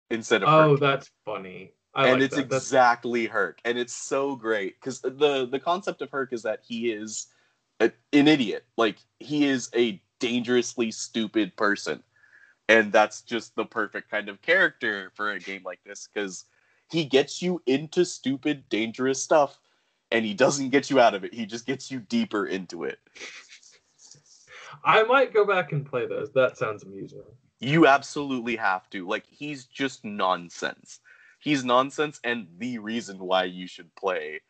[0.10, 0.50] instead of.
[0.50, 0.80] Oh, Hurk.
[0.80, 1.74] that's funny.
[1.96, 2.46] I and like it's that.
[2.46, 3.34] exactly that's...
[3.34, 7.28] Hurk, and it's so great because the the concept of Hurk is that he is
[7.80, 8.66] a, an idiot.
[8.78, 12.04] Like he is a dangerously stupid person,
[12.68, 16.46] and that's just the perfect kind of character for a game like this because
[16.90, 19.60] he gets you into stupid, dangerous stuff,
[20.12, 21.34] and he doesn't get you out of it.
[21.34, 23.00] He just gets you deeper into it.
[24.84, 26.32] I might go back and play those.
[26.34, 27.24] That sounds amusing.
[27.60, 29.08] You absolutely have to.
[29.08, 31.00] Like he's just nonsense.
[31.40, 34.42] He's nonsense and the reason why you should play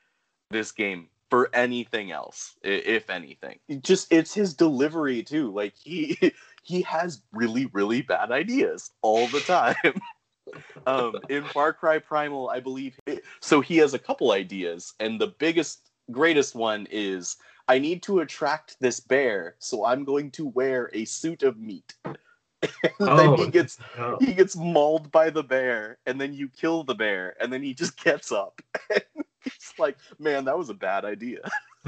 [0.50, 3.60] this game for anything else, if anything.
[3.68, 5.52] It just it's his delivery too.
[5.52, 6.18] Like he
[6.64, 9.76] he has really really bad ideas all the time.
[10.88, 13.00] um, in Far Cry Primal, I believe.
[13.40, 17.38] So he has a couple ideas, and the biggest, greatest one is
[17.68, 21.94] I need to attract this bear, so I'm going to wear a suit of meat.
[23.00, 24.18] oh, then he gets no.
[24.20, 27.74] he gets mauled by the bear, and then you kill the bear, and then he
[27.74, 28.62] just gets up.
[28.90, 31.40] it's like, man, that was a bad idea.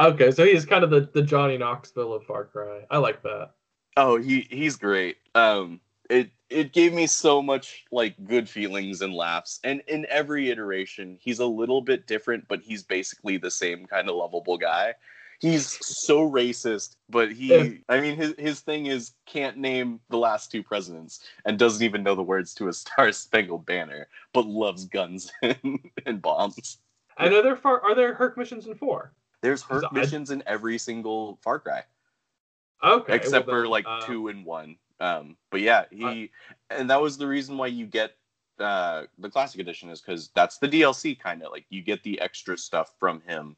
[0.00, 2.80] okay, so he's kind of the, the Johnny Knoxville of Far Cry.
[2.90, 3.50] I like that.
[3.96, 5.18] Oh, he he's great.
[5.34, 5.80] Um,
[6.10, 11.16] it it gave me so much like good feelings and laughs and in every iteration
[11.20, 14.92] he's a little bit different but he's basically the same kind of lovable guy
[15.42, 20.52] he's so racist but he i mean his, his thing is can't name the last
[20.52, 24.84] two presidents and doesn't even know the words to a star spangled banner but loves
[24.86, 26.78] guns and, and bombs.
[27.18, 29.12] And are there far are there hurk missions in four?
[29.42, 31.82] There's hurk missions in every single far cry.
[32.82, 34.76] Okay except well, then, for like uh, two and one.
[35.00, 36.30] Um, but yeah, he
[36.70, 38.12] uh, and that was the reason why you get
[38.58, 42.20] uh, the classic edition is because that's the DLC kind of like you get the
[42.20, 43.56] extra stuff from him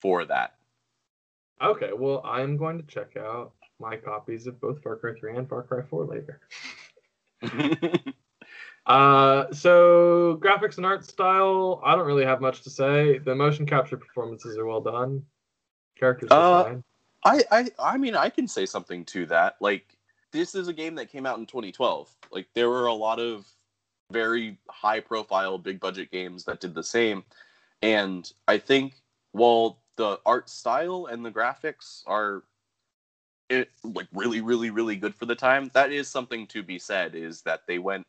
[0.00, 0.54] for that.
[1.62, 5.48] Okay, well, I'm going to check out my copies of both Far Cry 3 and
[5.48, 6.40] Far Cry 4 later.
[8.86, 13.18] uh, so graphics and art style, I don't really have much to say.
[13.18, 15.22] The motion capture performances are well done.
[15.98, 16.84] Characters are uh, fine.
[17.24, 19.56] I, I I mean I can say something to that.
[19.60, 19.96] Like
[20.32, 22.14] this is a game that came out in 2012.
[22.30, 23.46] Like there were a lot of
[24.10, 27.24] very high profile big budget games that did the same.
[27.82, 28.94] And I think
[29.32, 32.44] while the art style and the graphics are
[33.48, 37.14] it like really really really good for the time, that is something to be said
[37.14, 38.06] is that they went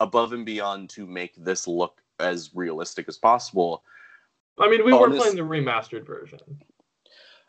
[0.00, 3.82] above and beyond to make this look as realistic as possible.
[4.58, 6.40] I mean, we were playing the remastered version.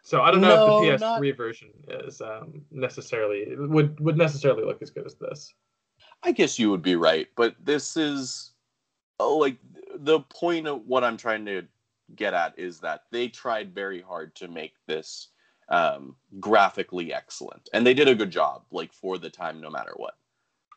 [0.03, 1.37] So I don't know no, if the PS3 not...
[1.37, 5.53] version is um, necessarily would would necessarily look as good as this.
[6.23, 8.51] I guess you would be right, but this is
[9.19, 9.57] oh, like
[9.95, 11.63] the point of what I'm trying to
[12.15, 15.29] get at is that they tried very hard to make this
[15.69, 19.93] um, graphically excellent, and they did a good job, like for the time, no matter
[19.95, 20.15] what.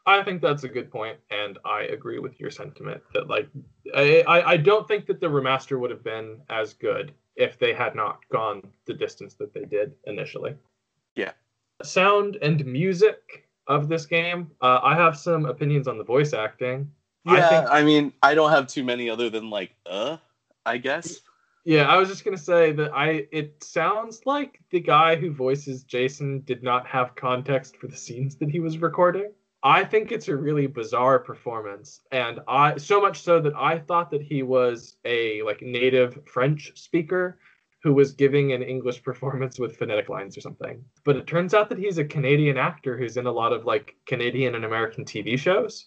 [0.07, 3.49] I think that's a good point, and I agree with your sentiment that like
[3.95, 7.95] I I don't think that the remaster would have been as good if they had
[7.95, 10.55] not gone the distance that they did initially.
[11.17, 11.33] Yeah.
[11.83, 14.51] Sound and music of this game.
[14.61, 16.91] Uh, I have some opinions on the voice acting.
[17.27, 20.19] Yeah, I, think, I mean, I don't have too many other than like, uh,
[20.67, 21.21] I guess.
[21.65, 23.27] Yeah, I was just gonna say that I.
[23.33, 28.37] It sounds like the guy who voices Jason did not have context for the scenes
[28.37, 29.33] that he was recording.
[29.63, 34.11] I think it's a really bizarre performance, and I so much so that I thought
[34.11, 37.39] that he was a like native French speaker
[37.83, 40.85] who was giving an English performance with phonetic lines or something.
[41.05, 43.95] But it turns out that he's a Canadian actor who's in a lot of like
[44.07, 45.87] Canadian and American TV shows.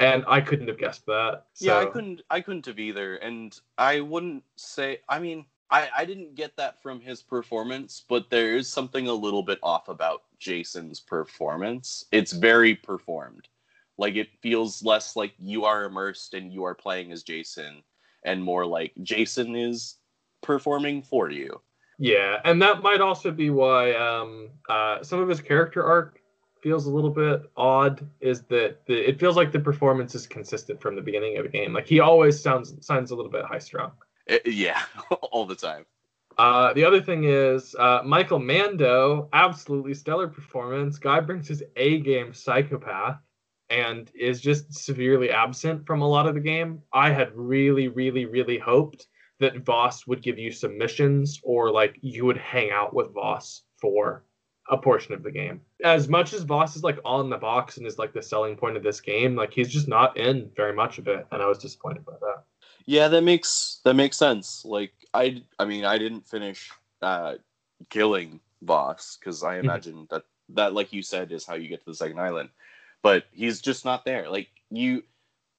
[0.00, 1.44] And I couldn't have guessed that.
[1.54, 1.66] So.
[1.66, 3.16] Yeah, I couldn't I couldn't have either.
[3.16, 8.30] And I wouldn't say I mean, I, I didn't get that from his performance, but
[8.30, 12.04] there is something a little bit off about Jason's performance.
[12.12, 13.48] It's very performed.
[13.96, 17.82] Like it feels less like you are immersed and you are playing as Jason
[18.24, 19.96] and more like Jason is
[20.42, 21.60] performing for you.
[21.98, 26.20] Yeah, and that might also be why um, uh, some of his character arc
[26.64, 28.04] feels a little bit odd.
[28.20, 31.50] Is that the, it feels like the performance is consistent from the beginning of the
[31.50, 31.74] game.
[31.74, 33.92] Like he always sounds sounds a little bit high strung.
[34.26, 34.82] Eh, yeah,
[35.30, 35.84] all the time.
[36.36, 40.98] Uh, the other thing is uh, Michael Mando, absolutely stellar performance.
[40.98, 43.20] Guy brings his A game psychopath
[43.70, 46.80] and is just severely absent from a lot of the game.
[46.92, 49.06] I had really, really, really hoped
[49.38, 54.24] that Vaas would give you submissions or like you would hang out with Vaas for
[54.70, 55.60] a portion of the game.
[55.82, 58.76] As much as Vaas is like on the box and is like the selling point
[58.76, 61.58] of this game, like he's just not in very much of it, and I was
[61.58, 62.44] disappointed by that.
[62.86, 64.64] Yeah, that makes that makes sense.
[64.64, 66.70] Like I, I mean, I didn't finish
[67.02, 67.34] uh,
[67.90, 69.64] killing Vaas because I mm-hmm.
[69.64, 72.50] imagine that that, like you said, is how you get to the second island.
[73.02, 74.30] But he's just not there.
[74.30, 75.02] Like you,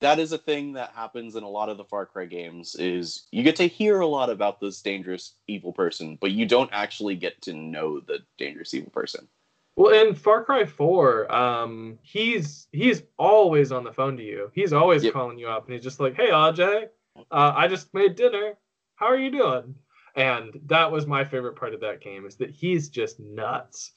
[0.05, 3.25] that is a thing that happens in a lot of the Far Cry games is
[3.31, 7.15] you get to hear a lot about this dangerous evil person, but you don't actually
[7.15, 9.27] get to know the dangerous evil person.
[9.75, 14.51] Well, in Far Cry 4, um, he's he's always on the phone to you.
[14.53, 15.13] He's always yep.
[15.13, 16.89] calling you up, and he's just like, "Hey, AJ,
[17.31, 18.53] uh, I just made dinner.
[18.97, 19.73] How are you doing?"
[20.15, 23.91] And that was my favorite part of that game is that he's just nuts.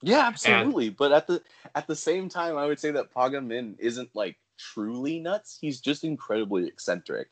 [0.00, 0.86] Yeah, absolutely.
[0.86, 1.42] And, but at the
[1.74, 5.58] at the same time, I would say that Pagan Min isn't like truly nuts.
[5.60, 7.28] He's just incredibly eccentric.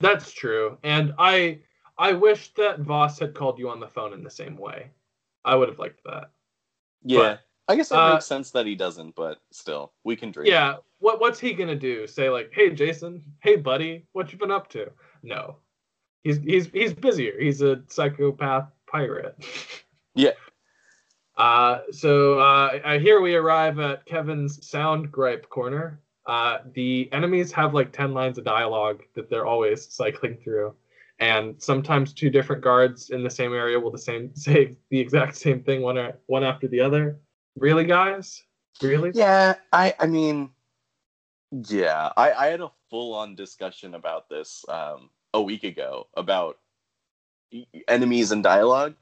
[0.00, 0.78] That's true.
[0.82, 1.60] And I
[1.96, 4.90] I wish that Vaas had called you on the phone in the same way.
[5.44, 6.30] I would have liked that.
[7.02, 7.18] Yeah.
[7.18, 7.40] But,
[7.70, 10.50] I guess that uh, makes sense that he doesn't, but still, we can dream.
[10.50, 10.76] Yeah.
[11.00, 12.06] What what's he gonna do?
[12.06, 14.90] Say like, hey Jason, hey buddy, what you been up to?
[15.22, 15.56] No.
[16.24, 17.38] He's he's he's busier.
[17.38, 19.36] He's a psychopath pirate.
[20.14, 20.30] yeah.
[21.36, 26.00] Uh, so uh, here we arrive at Kevin's sound gripe corner.
[26.28, 30.74] Uh, the enemies have like 10 lines of dialogue that they're always cycling through.
[31.20, 35.36] And sometimes two different guards in the same area will the same say the exact
[35.36, 37.18] same thing one or, one after the other.
[37.56, 38.44] Really, guys?
[38.80, 39.10] Really?
[39.14, 40.50] Yeah, I I mean,
[41.50, 46.58] yeah, I I had a full on discussion about this um, a week ago about
[47.88, 48.92] enemies and dialog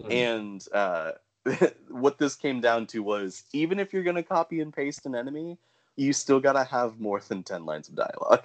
[0.00, 0.12] mm-hmm.
[0.12, 1.12] and uh,
[1.88, 5.58] what this came down to was even if you're gonna copy and paste an enemy,
[5.96, 8.44] you still gotta have more than 10 lines of dialogue.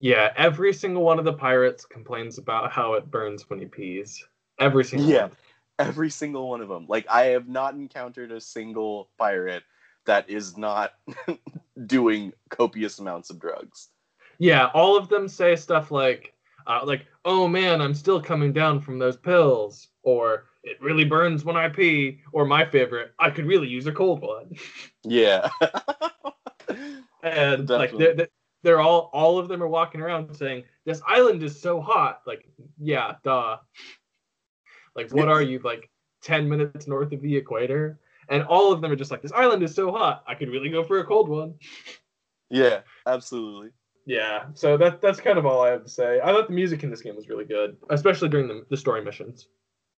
[0.00, 4.22] Yeah, every single one of the pirates complains about how it burns when he pees.
[4.60, 5.36] Every single yeah, one.
[5.78, 6.86] every single one of them.
[6.88, 9.62] Like I have not encountered a single pirate
[10.06, 10.92] that is not
[11.86, 13.88] doing copious amounts of drugs.
[14.38, 16.34] Yeah, all of them say stuff like,
[16.66, 21.44] uh, like, "Oh man, I'm still coming down from those pills," or "It really burns
[21.44, 24.54] when I pee," or my favorite, "I could really use a cold one."
[25.06, 25.48] Yeah.
[27.22, 27.76] and Definitely.
[27.76, 28.28] like they're,
[28.62, 32.22] they're all all of them are walking around saying this island is so hot.
[32.26, 32.48] Like
[32.78, 33.58] yeah duh.
[34.96, 35.90] Like what are you like
[36.22, 37.98] 10 minutes north of the equator?
[38.28, 40.24] And all of them are just like this island is so hot.
[40.26, 41.54] I could really go for a cold one.
[42.50, 43.70] Yeah absolutely.
[44.06, 46.20] Yeah so that that's kind of all i have to say.
[46.20, 49.04] I thought the music in this game was really good especially during the, the story
[49.04, 49.48] missions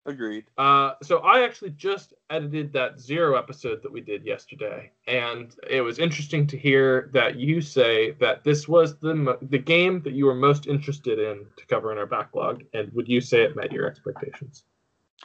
[0.07, 0.45] Agreed.
[0.55, 5.81] Uh, so I actually just edited that zero episode that we did yesterday, and it
[5.81, 10.27] was interesting to hear that you say that this was the the game that you
[10.27, 12.63] were most interested in to cover in our backlog.
[12.75, 14.63] And would you say it met your expectations?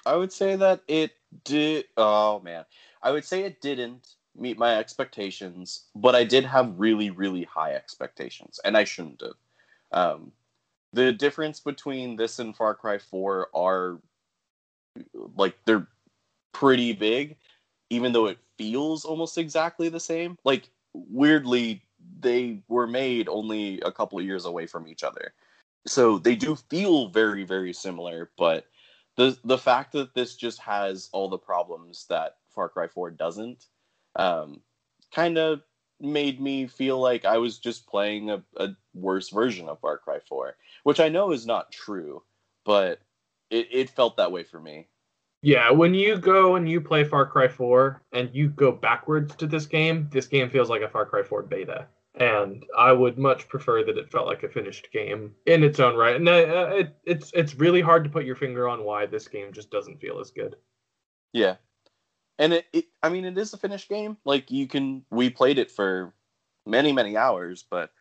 [0.07, 1.13] I would say that it
[1.45, 1.85] did.
[1.99, 2.65] Oh man,
[3.03, 7.75] I would say it didn't meet my expectations, but I did have really, really high
[7.75, 9.35] expectations, and I shouldn't have.
[9.93, 10.33] Um,
[10.93, 14.01] the difference between this and Far Cry 4 are
[15.37, 15.87] like they're
[16.53, 17.37] pretty big,
[17.91, 20.37] even though it feels almost exactly the same.
[20.45, 21.83] Like weirdly,
[22.21, 25.33] they were made only a couple of years away from each other,
[25.87, 28.31] so they do feel very very similar.
[28.37, 28.67] But
[29.17, 33.67] the the fact that this just has all the problems that Far Cry 4 doesn't,
[34.17, 34.61] um,
[35.15, 35.63] kind of
[36.01, 40.19] made me feel like I was just playing a, a worse version of Far Cry
[40.27, 42.23] 4, which I know is not true,
[42.65, 43.01] but
[43.51, 44.89] it, it felt that way for me.
[45.43, 49.47] Yeah, when you go and you play Far Cry 4 and you go backwards to
[49.47, 51.87] this game, this game feels like a Far Cry 4 beta.
[52.17, 55.97] And I would much prefer that it felt like a finished game in its own
[55.97, 56.17] right.
[56.17, 59.53] And uh, it, it's it's really hard to put your finger on why this game
[59.53, 60.57] just doesn't feel as good.
[61.33, 61.57] Yeah,
[62.41, 64.17] and it, it I mean, it is a finished game.
[64.25, 66.13] Like you can, we played it for
[66.67, 67.93] many many hours, but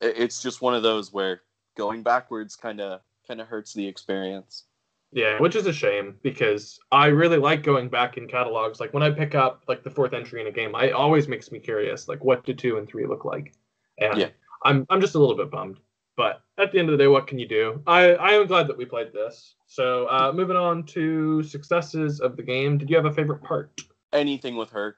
[0.00, 1.42] it, it's just one of those where
[1.76, 4.64] going backwards kind of kind of hurts the experience.
[5.12, 8.80] Yeah, which is a shame because I really like going back in catalogs.
[8.80, 11.52] Like when I pick up like the fourth entry in a game, I always makes
[11.52, 12.08] me curious.
[12.08, 13.52] Like what do two and three look like?
[13.98, 14.28] And yeah.
[14.64, 15.78] I'm I'm just a little bit bummed.
[16.16, 17.82] But at the end of the day, what can you do?
[17.86, 19.54] I I am glad that we played this.
[19.66, 22.78] So uh, moving on to successes of the game.
[22.78, 23.78] Did you have a favorite part?
[24.14, 24.96] Anything with Hurk,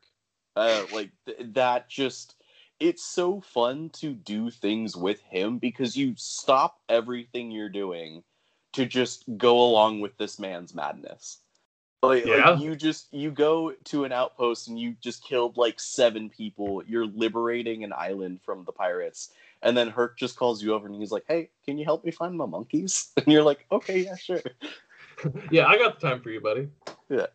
[0.54, 1.88] uh, like th- that.
[1.88, 2.36] Just
[2.78, 8.22] it's so fun to do things with him because you stop everything you're doing
[8.74, 11.38] to just go along with this man's madness.
[12.02, 12.50] Like, yeah.
[12.50, 16.82] like, you just you go to an outpost and you just killed like seven people.
[16.86, 20.96] You're liberating an island from the pirates, and then Hurk just calls you over and
[20.96, 24.16] he's like, "Hey, can you help me find my monkeys?" And you're like, "Okay, yeah,
[24.16, 24.42] sure."
[25.50, 26.68] yeah, I got the time for you, buddy.
[27.08, 27.26] Yeah.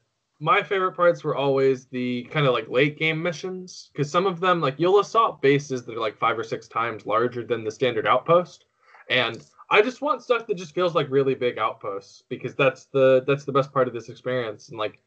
[0.42, 4.40] My favorite parts were always the kind of like late game missions because some of
[4.40, 7.72] them, like you'll assault bases that are like five or six times larger than the
[7.72, 8.66] standard outpost,
[9.10, 13.24] and I just want stuff that just feels like really big outposts because that's the
[13.28, 14.70] that's the best part of this experience.
[14.70, 15.02] And like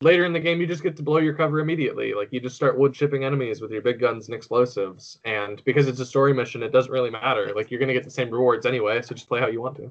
[0.00, 2.14] later in the game, you just get to blow your cover immediately.
[2.14, 5.18] Like you just start wood chipping enemies with your big guns and explosives.
[5.24, 7.52] And because it's a story mission, it doesn't really matter.
[7.54, 9.90] Like you're gonna get the same rewards anyway, so just play how you want to.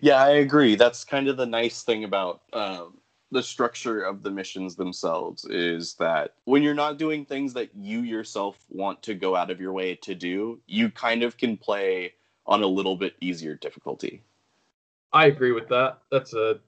[0.00, 0.76] Yeah, I agree.
[0.76, 2.98] That's kind of the nice thing about um,
[3.32, 8.00] the structure of the missions themselves is that when you're not doing things that you
[8.00, 12.12] yourself want to go out of your way to do, you kind of can play
[12.46, 14.22] on a little bit easier difficulty.
[15.12, 16.00] I agree with that.
[16.10, 16.58] That's a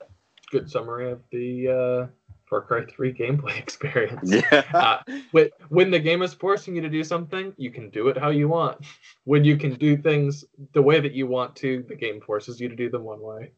[0.50, 2.06] good summary of the uh,
[2.48, 4.32] Far Cry 3 gameplay experience.
[4.32, 4.62] Yeah.
[4.72, 4.98] Uh,
[5.32, 8.30] when, when the game is forcing you to do something, you can do it how
[8.30, 8.78] you want.
[9.24, 12.68] When you can do things the way that you want to, the game forces you
[12.68, 13.50] to do them one way.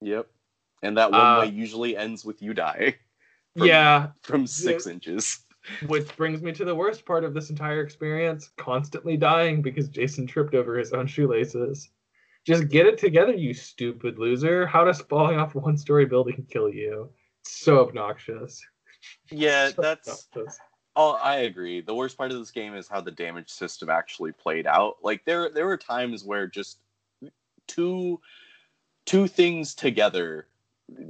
[0.00, 0.26] Yep.
[0.82, 2.96] And that one uh, way usually ends with you die.
[3.58, 4.06] From, yeah.
[4.22, 4.92] From six yeah.
[4.94, 5.40] inches.
[5.86, 10.26] Which brings me to the worst part of this entire experience constantly dying because Jason
[10.26, 11.90] tripped over his own shoelaces.
[12.44, 14.66] Just get it together, you stupid loser.
[14.66, 17.10] How does falling off a one story building kill you?
[17.42, 18.60] It's so obnoxious.
[19.30, 20.28] Yeah, so that's.
[20.34, 20.58] Obnoxious.
[20.94, 21.80] Oh, I agree.
[21.80, 24.96] The worst part of this game is how the damage system actually played out.
[25.02, 26.78] Like there, there were times where just
[27.66, 28.20] two,
[29.06, 30.48] two things together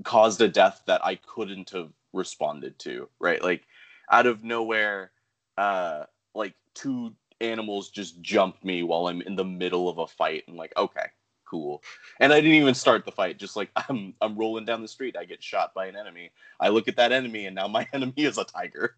[0.05, 3.09] caused a death that I couldn't have responded to.
[3.19, 3.67] Right, like
[4.13, 5.11] out of nowhere,
[5.57, 6.05] uh,
[6.35, 10.45] like two animals just jump me while I'm in the middle of a fight.
[10.47, 11.07] And like, okay,
[11.45, 11.83] cool.
[12.21, 13.39] And I didn't even start the fight.
[13.39, 15.17] Just like I'm, I'm rolling down the street.
[15.19, 16.31] I get shot by an enemy.
[16.61, 18.97] I look at that enemy, and now my enemy is a tiger.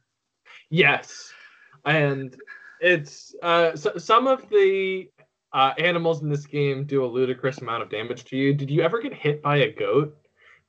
[0.71, 1.33] Yes,
[1.85, 2.37] and
[2.81, 5.09] it's uh, so, some of the
[5.53, 8.55] uh, animals in this game do a ludicrous amount of damage to you.
[8.55, 10.17] Did you ever get hit by a goat?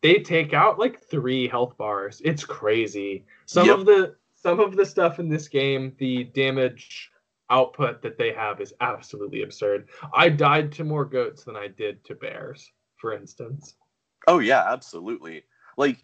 [0.01, 2.21] They take out like three health bars.
[2.23, 3.25] It's crazy.
[3.47, 3.79] Some yep.
[3.79, 4.15] of the
[4.45, 7.09] some of the stuff in this game, the damage
[7.49, 9.89] output that they have is absolutely absurd.
[10.13, 13.73] I died to more goats than I did to bears, for instance.
[14.27, 15.45] Oh yeah, absolutely.
[15.77, 15.97] Like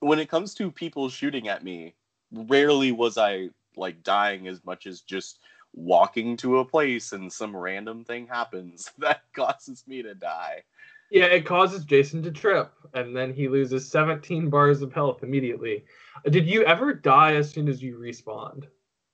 [0.00, 1.94] when it comes to people shooting at me,
[2.32, 5.38] rarely was I like dying as much as just
[5.72, 10.64] walking to a place and some random thing happens that causes me to die.
[11.10, 15.84] Yeah, it causes Jason to trip, and then he loses 17 bars of health immediately.
[16.24, 18.66] Uh, did you ever die as soon as you respawned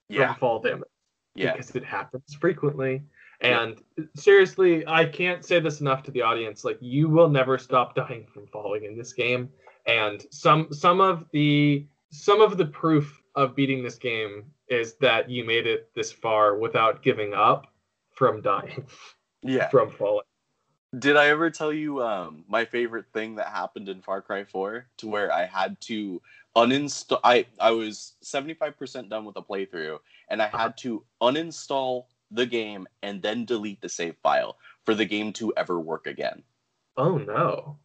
[0.08, 0.28] yeah.
[0.28, 0.88] from fall damage?
[1.34, 1.52] Yeah.
[1.52, 3.02] Because it happens frequently.
[3.40, 4.04] And yeah.
[4.14, 6.64] seriously, I can't say this enough to the audience.
[6.64, 9.50] Like, you will never stop dying from falling in this game.
[9.86, 15.30] And some some of the some of the proof of beating this game is that
[15.30, 17.66] you made it this far without giving up
[18.14, 18.86] from dying.
[19.42, 19.68] Yeah.
[19.70, 20.24] from falling.
[20.98, 24.86] Did I ever tell you um, my favorite thing that happened in Far Cry 4
[24.98, 26.22] to where I had to
[26.56, 32.46] uninstall I I was 75% done with the playthrough and I had to uninstall the
[32.46, 36.42] game and then delete the save file for the game to ever work again.
[36.96, 37.78] Oh no.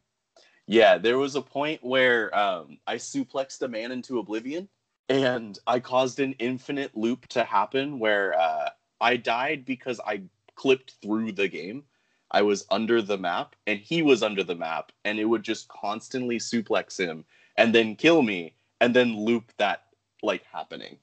[0.68, 4.70] Yeah, there was a point where um, I suplexed a man into oblivion
[5.10, 8.70] and I caused an infinite loop to happen where uh,
[9.02, 10.22] I died because I
[10.56, 11.84] clipped through the game.
[12.32, 15.68] I was under the map and he was under the map and it would just
[15.68, 17.26] constantly suplex him
[17.58, 19.84] and then kill me and then loop that
[20.24, 20.98] like happening.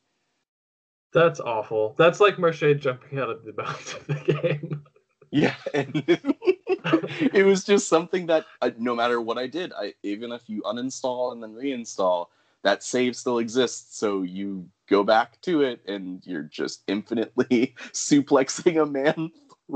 [1.12, 1.94] That's awful.
[1.98, 4.84] That's like Marche jumping out of the mouth of the game.
[5.30, 6.02] Yeah, and
[7.34, 10.62] it was just something that I, no matter what I did, I even if you
[10.62, 12.28] uninstall and then reinstall,
[12.62, 13.98] that save still exists.
[13.98, 19.30] So you go back to it and you're just infinitely suplexing a man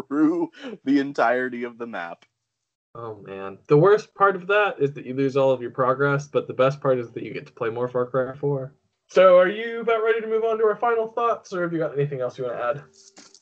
[0.08, 0.50] through
[0.84, 2.24] the entirety of the map.
[2.94, 3.58] Oh man.
[3.68, 6.54] The worst part of that is that you lose all of your progress, but the
[6.54, 8.74] best part is that you get to play more Far Cry 4.
[9.08, 11.78] So are you about ready to move on to our final thoughts, or have you
[11.78, 12.82] got anything else you want to add?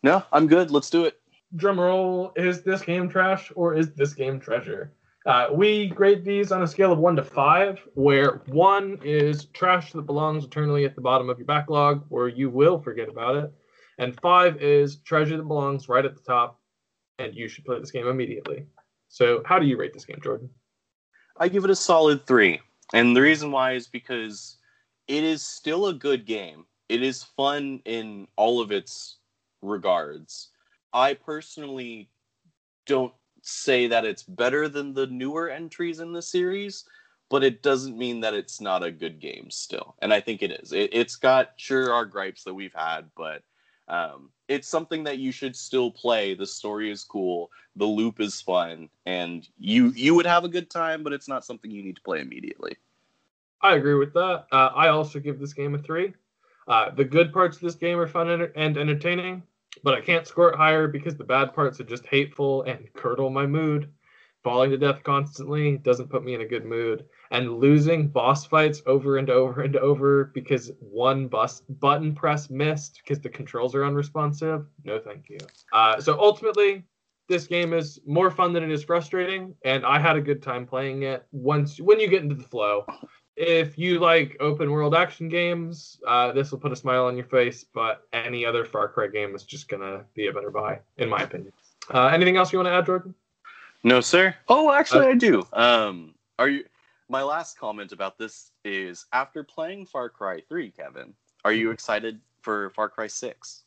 [0.02, 0.70] No, I'm good.
[0.70, 1.20] Let's do it.
[1.56, 4.92] Drum roll, is this game trash or is this game treasure?
[5.26, 9.92] Uh, we grade these on a scale of one to five, where one is trash
[9.92, 13.52] that belongs eternally at the bottom of your backlog, or you will forget about it,
[14.00, 16.58] and five is treasure that belongs right at the top,
[17.18, 18.64] and you should play this game immediately.
[19.08, 20.48] So, how do you rate this game, Jordan?
[21.36, 22.60] I give it a solid three.
[22.94, 24.56] And the reason why is because
[25.06, 26.64] it is still a good game.
[26.88, 29.18] It is fun in all of its
[29.60, 30.48] regards.
[30.94, 32.08] I personally
[32.86, 36.84] don't say that it's better than the newer entries in the series,
[37.28, 39.94] but it doesn't mean that it's not a good game still.
[40.00, 40.72] And I think it is.
[40.72, 43.42] It, has got sure our gripes that we've had, but
[43.90, 46.34] um, it's something that you should still play.
[46.34, 50.70] The story is cool, the loop is fun, and you you would have a good
[50.70, 51.02] time.
[51.02, 52.76] But it's not something you need to play immediately.
[53.62, 54.46] I agree with that.
[54.50, 56.14] Uh, I also give this game a three.
[56.66, 59.42] Uh, the good parts of this game are fun and, and entertaining,
[59.82, 63.28] but I can't score it higher because the bad parts are just hateful and curdle
[63.28, 63.90] my mood.
[64.42, 68.80] Falling to death constantly doesn't put me in a good mood and losing boss fights
[68.86, 73.84] over and over and over because one bus button press missed because the controls are
[73.84, 74.66] unresponsive.
[74.84, 75.38] No, thank you.
[75.72, 76.84] Uh, so ultimately,
[77.28, 80.66] this game is more fun than it is frustrating, and I had a good time
[80.66, 81.26] playing it.
[81.32, 82.84] Once when you get into the flow,
[83.36, 87.26] if you like open world action games, uh, this will put a smile on your
[87.26, 87.64] face.
[87.74, 91.22] But any other Far Cry game is just gonna be a better buy, in my
[91.22, 91.52] opinion.
[91.92, 93.14] Uh, anything else you want to add, Jordan?
[93.82, 94.34] No, sir.
[94.48, 95.46] Oh, actually, uh, I do.
[95.52, 96.64] Um, are you?
[97.10, 101.12] my last comment about this is after playing Far Cry 3, Kevin,
[101.44, 103.64] are you excited for Far Cry 6?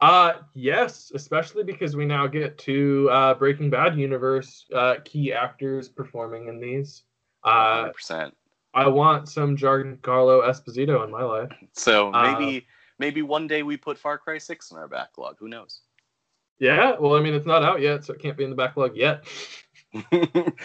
[0.00, 5.88] Uh yes, especially because we now get to uh, Breaking Bad universe uh, key actors
[5.88, 7.02] performing in these.
[7.42, 8.30] Uh, 100%.
[8.74, 11.50] I want some Giancarlo Esposito in my life.
[11.72, 12.60] So maybe uh,
[13.00, 15.36] maybe one day we put Far Cry 6 in our backlog.
[15.40, 15.80] Who knows?
[16.58, 18.96] Yeah, well, I mean, it's not out yet, so it can't be in the backlog
[18.96, 19.24] yet.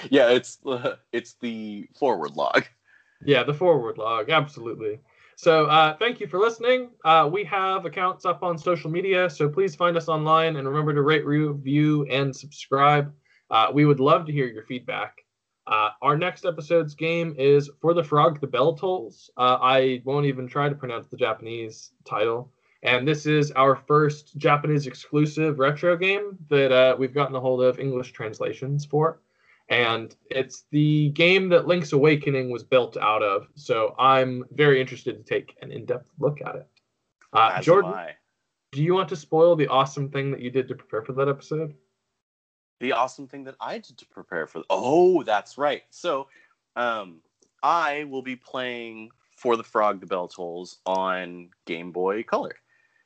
[0.09, 2.65] yeah, it's uh, it's the forward log.
[3.23, 4.99] Yeah, the forward log, absolutely.
[5.35, 6.91] So uh, thank you for listening.
[7.03, 10.93] Uh, we have accounts up on social media, so please find us online and remember
[10.93, 13.13] to rate, review, and subscribe.
[13.49, 15.17] Uh, we would love to hear your feedback.
[15.65, 19.29] Uh, our next episode's game is For the Frog, the Bell Tolls.
[19.37, 22.51] Uh, I won't even try to pronounce the Japanese title.
[22.83, 27.63] And this is our first Japanese exclusive retro game that uh, we've gotten a hold
[27.63, 29.21] of English translations for.
[29.69, 33.47] And it's the game that Link's Awakening was built out of.
[33.55, 36.67] So I'm very interested to take an in depth look at it.
[37.31, 37.93] Uh, Jordan,
[38.73, 41.29] do you want to spoil the awesome thing that you did to prepare for that
[41.29, 41.73] episode?
[42.81, 44.61] The awesome thing that I did to prepare for.
[44.69, 45.83] Oh, that's right.
[45.89, 46.27] So
[46.75, 47.21] um,
[47.63, 52.57] I will be playing For the Frog, the Bell Tolls on Game Boy Color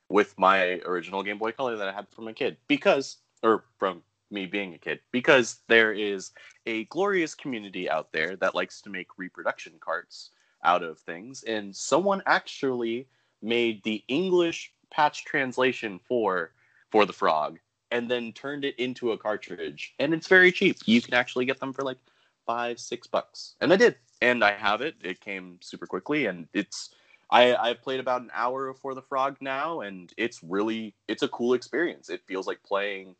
[0.09, 4.01] with my original Game Boy Color that I had from a kid because, or from
[4.31, 6.31] me being a kid, because there is
[6.65, 10.31] a glorious community out there that likes to make reproduction carts
[10.63, 13.07] out of things, and someone actually
[13.41, 16.51] made the English patch translation for
[16.89, 17.59] for the frog
[17.91, 19.93] and then turned it into a cartridge.
[19.99, 20.77] And it's very cheap.
[20.85, 21.97] You can actually get them for like
[22.45, 23.55] five six bucks.
[23.61, 23.95] And i did.
[24.21, 24.95] And i have it.
[25.03, 26.89] It came super quickly and it's
[27.29, 31.27] I, I've played about an hour For the Frog now, and it's really it's a
[31.27, 32.09] cool experience.
[32.09, 33.15] It feels like playing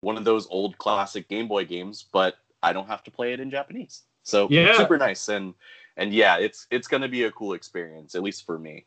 [0.00, 3.40] one of those old classic Game Boy games, but I don't have to play it
[3.40, 4.02] in Japanese.
[4.24, 4.76] So yeah.
[4.76, 5.54] super nice and
[5.96, 8.86] and yeah, it's it's gonna be a cool experience, at least for me.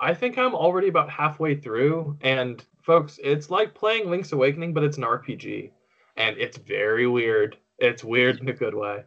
[0.00, 4.82] I think I'm already about halfway through, and folks, it's like playing Link's Awakening, but
[4.82, 5.70] it's an RPG,
[6.16, 7.56] and it's very weird.
[7.78, 9.04] It's weird in a good way.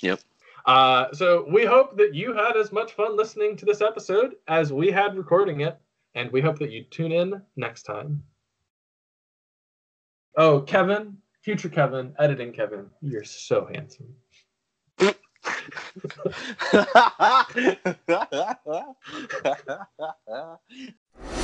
[0.00, 0.20] Yep.
[0.66, 4.72] Uh, so we hope that you had as much fun listening to this episode as
[4.72, 5.78] we had recording it,
[6.14, 8.22] and we hope that you tune in next time.
[10.36, 14.14] Oh, Kevin, future Kevin, editing Kevin, you're so handsome.